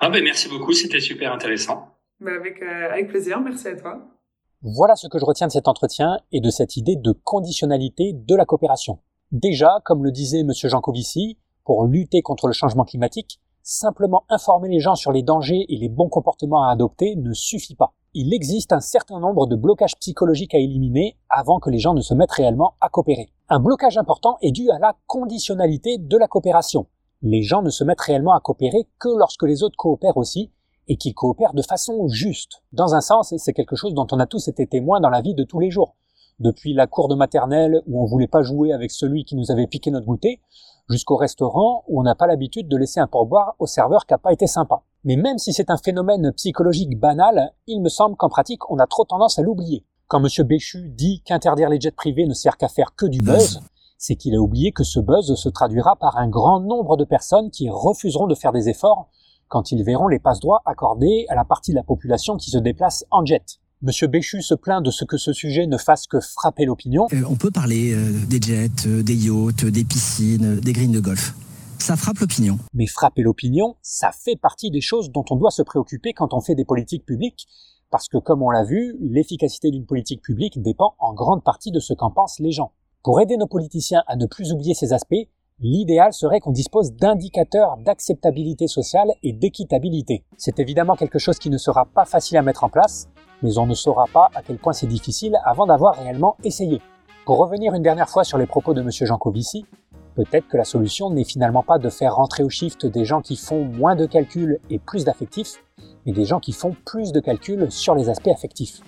Ah 0.00 0.10
ben 0.10 0.22
merci 0.22 0.48
beaucoup, 0.48 0.72
c'était 0.72 1.00
super 1.00 1.32
intéressant. 1.32 1.98
Ben 2.20 2.34
avec, 2.34 2.62
euh, 2.62 2.90
avec 2.90 3.08
plaisir, 3.08 3.40
merci 3.40 3.68
à 3.68 3.76
toi. 3.76 4.17
Voilà 4.62 4.96
ce 4.96 5.06
que 5.06 5.18
je 5.18 5.24
retiens 5.24 5.46
de 5.46 5.52
cet 5.52 5.68
entretien 5.68 6.18
et 6.32 6.40
de 6.40 6.50
cette 6.50 6.76
idée 6.76 6.96
de 6.96 7.12
conditionnalité 7.12 8.12
de 8.12 8.34
la 8.34 8.44
coopération. 8.44 8.98
Déjà, 9.30 9.80
comme 9.84 10.04
le 10.04 10.10
disait 10.10 10.40
M. 10.40 10.52
Jancovici, 10.52 11.38
pour 11.64 11.86
lutter 11.86 12.22
contre 12.22 12.46
le 12.46 12.52
changement 12.52 12.84
climatique, 12.84 13.40
Simplement 13.70 14.24
informer 14.30 14.70
les 14.70 14.80
gens 14.80 14.94
sur 14.94 15.12
les 15.12 15.22
dangers 15.22 15.66
et 15.68 15.76
les 15.76 15.90
bons 15.90 16.08
comportements 16.08 16.62
à 16.62 16.70
adopter 16.70 17.16
ne 17.16 17.34
suffit 17.34 17.74
pas. 17.74 17.92
Il 18.14 18.32
existe 18.32 18.72
un 18.72 18.80
certain 18.80 19.20
nombre 19.20 19.46
de 19.46 19.56
blocages 19.56 19.94
psychologiques 20.00 20.54
à 20.54 20.58
éliminer 20.58 21.18
avant 21.28 21.60
que 21.60 21.68
les 21.68 21.78
gens 21.78 21.92
ne 21.92 22.00
se 22.00 22.14
mettent 22.14 22.32
réellement 22.32 22.76
à 22.80 22.88
coopérer. 22.88 23.28
Un 23.50 23.60
blocage 23.60 23.98
important 23.98 24.38
est 24.40 24.52
dû 24.52 24.70
à 24.70 24.78
la 24.78 24.94
conditionnalité 25.06 25.98
de 25.98 26.16
la 26.16 26.28
coopération. 26.28 26.86
Les 27.20 27.42
gens 27.42 27.60
ne 27.60 27.68
se 27.68 27.84
mettent 27.84 28.00
réellement 28.00 28.32
à 28.32 28.40
coopérer 28.40 28.88
que 28.98 29.10
lorsque 29.10 29.42
les 29.42 29.62
autres 29.62 29.76
coopèrent 29.76 30.16
aussi 30.16 30.50
et 30.88 30.96
qu'ils 30.96 31.14
coopèrent 31.14 31.54
de 31.54 31.62
façon 31.62 32.08
juste. 32.08 32.62
Dans 32.72 32.94
un 32.94 33.00
sens, 33.00 33.34
c'est 33.36 33.52
quelque 33.52 33.76
chose 33.76 33.94
dont 33.94 34.06
on 34.10 34.18
a 34.18 34.26
tous 34.26 34.48
été 34.48 34.66
témoins 34.66 35.00
dans 35.00 35.10
la 35.10 35.20
vie 35.20 35.34
de 35.34 35.44
tous 35.44 35.60
les 35.60 35.70
jours. 35.70 35.94
Depuis 36.40 36.72
la 36.72 36.86
cour 36.86 37.08
de 37.08 37.14
maternelle 37.14 37.82
où 37.86 38.02
on 38.02 38.06
voulait 38.06 38.26
pas 38.26 38.42
jouer 38.42 38.72
avec 38.72 38.90
celui 38.90 39.24
qui 39.24 39.36
nous 39.36 39.50
avait 39.50 39.66
piqué 39.66 39.90
notre 39.90 40.06
goûter, 40.06 40.40
jusqu'au 40.88 41.16
restaurant 41.16 41.84
où 41.88 42.00
on 42.00 42.02
n'a 42.02 42.14
pas 42.14 42.26
l'habitude 42.26 42.68
de 42.68 42.76
laisser 42.76 43.00
un 43.00 43.06
pourboire 43.06 43.54
au 43.58 43.66
serveur 43.66 44.06
qui 44.06 44.14
n'a 44.14 44.18
pas 44.18 44.32
été 44.32 44.46
sympa. 44.46 44.82
Mais 45.04 45.16
même 45.16 45.38
si 45.38 45.52
c'est 45.52 45.70
un 45.70 45.76
phénomène 45.76 46.32
psychologique 46.32 46.98
banal, 46.98 47.52
il 47.66 47.82
me 47.82 47.88
semble 47.88 48.16
qu'en 48.16 48.28
pratique, 48.28 48.68
on 48.70 48.78
a 48.78 48.86
trop 48.86 49.04
tendance 49.04 49.38
à 49.38 49.42
l'oublier. 49.42 49.84
Quand 50.06 50.24
M. 50.24 50.46
Béchu 50.46 50.88
dit 50.88 51.22
qu'interdire 51.24 51.68
les 51.68 51.80
jets 51.80 51.90
privés 51.90 52.26
ne 52.26 52.34
sert 52.34 52.56
qu'à 52.56 52.68
faire 52.68 52.94
que 52.96 53.06
du 53.06 53.18
buzz, 53.18 53.60
c'est 53.98 54.16
qu'il 54.16 54.34
a 54.34 54.38
oublié 54.38 54.72
que 54.72 54.84
ce 54.84 55.00
buzz 55.00 55.34
se 55.34 55.48
traduira 55.48 55.96
par 55.96 56.16
un 56.16 56.28
grand 56.28 56.60
nombre 56.60 56.96
de 56.96 57.04
personnes 57.04 57.50
qui 57.50 57.68
refuseront 57.68 58.26
de 58.26 58.34
faire 58.34 58.52
des 58.52 58.68
efforts 58.68 59.08
quand 59.48 59.72
ils 59.72 59.82
verront 59.84 60.08
les 60.08 60.18
passe-droits 60.18 60.62
accordés 60.64 61.26
à 61.28 61.34
la 61.34 61.44
partie 61.44 61.72
de 61.72 61.76
la 61.76 61.82
population 61.82 62.36
qui 62.36 62.50
se 62.50 62.58
déplace 62.58 63.04
en 63.10 63.24
jet. 63.24 63.58
Monsieur 63.80 64.08
Béchu 64.08 64.42
se 64.42 64.54
plaint 64.54 64.84
de 64.84 64.90
ce 64.90 65.04
que 65.04 65.16
ce 65.16 65.32
sujet 65.32 65.66
ne 65.68 65.76
fasse 65.76 66.08
que 66.08 66.18
frapper 66.18 66.64
l'opinion. 66.64 67.06
Euh, 67.12 67.22
on 67.30 67.36
peut 67.36 67.52
parler 67.52 67.92
euh, 67.92 68.10
des 68.26 68.40
jets, 68.40 68.88
euh, 68.88 69.04
des 69.04 69.14
yachts, 69.14 69.64
des 69.64 69.84
piscines, 69.84 70.58
des 70.58 70.72
greens 70.72 70.90
de 70.90 70.98
golf. 70.98 71.32
Ça 71.78 71.96
frappe 71.96 72.18
l'opinion. 72.18 72.58
Mais 72.74 72.86
frapper 72.86 73.22
l'opinion, 73.22 73.76
ça 73.82 74.10
fait 74.10 74.34
partie 74.34 74.72
des 74.72 74.80
choses 74.80 75.12
dont 75.12 75.24
on 75.30 75.36
doit 75.36 75.52
se 75.52 75.62
préoccuper 75.62 76.12
quand 76.12 76.34
on 76.34 76.40
fait 76.40 76.56
des 76.56 76.64
politiques 76.64 77.06
publiques, 77.06 77.46
parce 77.90 78.08
que 78.08 78.18
comme 78.18 78.42
on 78.42 78.50
l'a 78.50 78.64
vu, 78.64 78.96
l'efficacité 79.00 79.70
d'une 79.70 79.86
politique 79.86 80.22
publique 80.22 80.60
dépend 80.60 80.94
en 80.98 81.14
grande 81.14 81.44
partie 81.44 81.70
de 81.70 81.78
ce 81.78 81.94
qu'en 81.94 82.10
pensent 82.10 82.40
les 82.40 82.50
gens. 82.50 82.72
Pour 83.04 83.20
aider 83.20 83.36
nos 83.36 83.46
politiciens 83.46 84.02
à 84.08 84.16
ne 84.16 84.26
plus 84.26 84.52
oublier 84.52 84.74
ces 84.74 84.92
aspects, 84.92 85.28
l'idéal 85.60 86.12
serait 86.12 86.40
qu'on 86.40 86.52
dispose 86.52 86.92
d'indicateurs 86.92 87.76
d'acceptabilité 87.78 88.68
sociale 88.68 89.10
et 89.22 89.32
d'équitabilité. 89.32 90.24
C'est 90.36 90.60
évidemment 90.60 90.94
quelque 90.94 91.18
chose 91.18 91.38
qui 91.38 91.50
ne 91.50 91.58
sera 91.58 91.84
pas 91.86 92.04
facile 92.04 92.36
à 92.36 92.42
mettre 92.42 92.64
en 92.64 92.68
place, 92.68 93.08
mais 93.42 93.58
on 93.58 93.66
ne 93.66 93.74
saura 93.74 94.04
pas 94.12 94.30
à 94.34 94.42
quel 94.42 94.58
point 94.58 94.72
c'est 94.72 94.86
difficile 94.86 95.36
avant 95.44 95.66
d'avoir 95.66 95.96
réellement 95.96 96.36
essayé. 96.44 96.80
Pour 97.26 97.38
revenir 97.38 97.74
une 97.74 97.82
dernière 97.82 98.08
fois 98.08 98.24
sur 98.24 98.38
les 98.38 98.46
propos 98.46 98.72
de 98.72 98.80
M. 98.80 98.90
Jancovici, 98.90 99.66
peut-être 100.14 100.48
que 100.48 100.56
la 100.56 100.64
solution 100.64 101.10
n'est 101.10 101.24
finalement 101.24 101.62
pas 101.62 101.78
de 101.78 101.90
faire 101.90 102.16
rentrer 102.16 102.42
au 102.42 102.48
shift 102.48 102.86
des 102.86 103.04
gens 103.04 103.20
qui 103.20 103.36
font 103.36 103.64
moins 103.64 103.96
de 103.96 104.06
calculs 104.06 104.60
et 104.70 104.78
plus 104.78 105.04
d'affectifs, 105.04 105.62
mais 106.06 106.12
des 106.12 106.24
gens 106.24 106.40
qui 106.40 106.52
font 106.52 106.74
plus 106.84 107.12
de 107.12 107.20
calculs 107.20 107.70
sur 107.70 107.94
les 107.94 108.08
aspects 108.08 108.28
affectifs. 108.28 108.80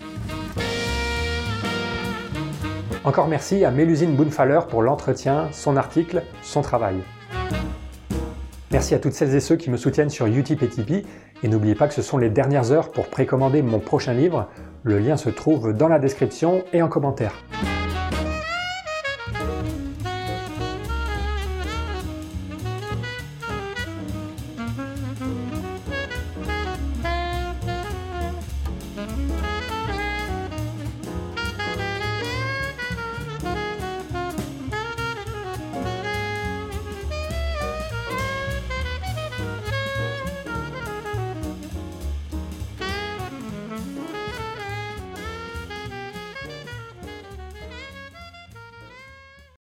Encore 3.02 3.28
merci 3.28 3.64
à 3.64 3.70
Mélusine 3.70 4.14
Boonfaller 4.14 4.60
pour 4.68 4.82
l'entretien, 4.82 5.48
son 5.52 5.78
article, 5.78 6.22
son 6.42 6.60
travail. 6.60 6.96
Merci 8.70 8.94
à 8.94 8.98
toutes 8.98 9.14
celles 9.14 9.34
et 9.34 9.40
ceux 9.40 9.56
qui 9.56 9.70
me 9.70 9.78
soutiennent 9.78 10.10
sur 10.10 10.26
Utip 10.26 10.62
et 10.62 10.68
Tipeee. 10.68 11.06
Et 11.42 11.48
n'oubliez 11.48 11.74
pas 11.74 11.88
que 11.88 11.94
ce 11.94 12.02
sont 12.02 12.18
les 12.18 12.28
dernières 12.28 12.72
heures 12.72 12.92
pour 12.92 13.08
précommander 13.08 13.62
mon 13.62 13.78
prochain 13.78 14.12
livre. 14.12 14.48
Le 14.82 14.98
lien 14.98 15.16
se 15.16 15.30
trouve 15.30 15.72
dans 15.72 15.88
la 15.88 15.98
description 15.98 16.62
et 16.74 16.82
en 16.82 16.88
commentaire. 16.88 17.32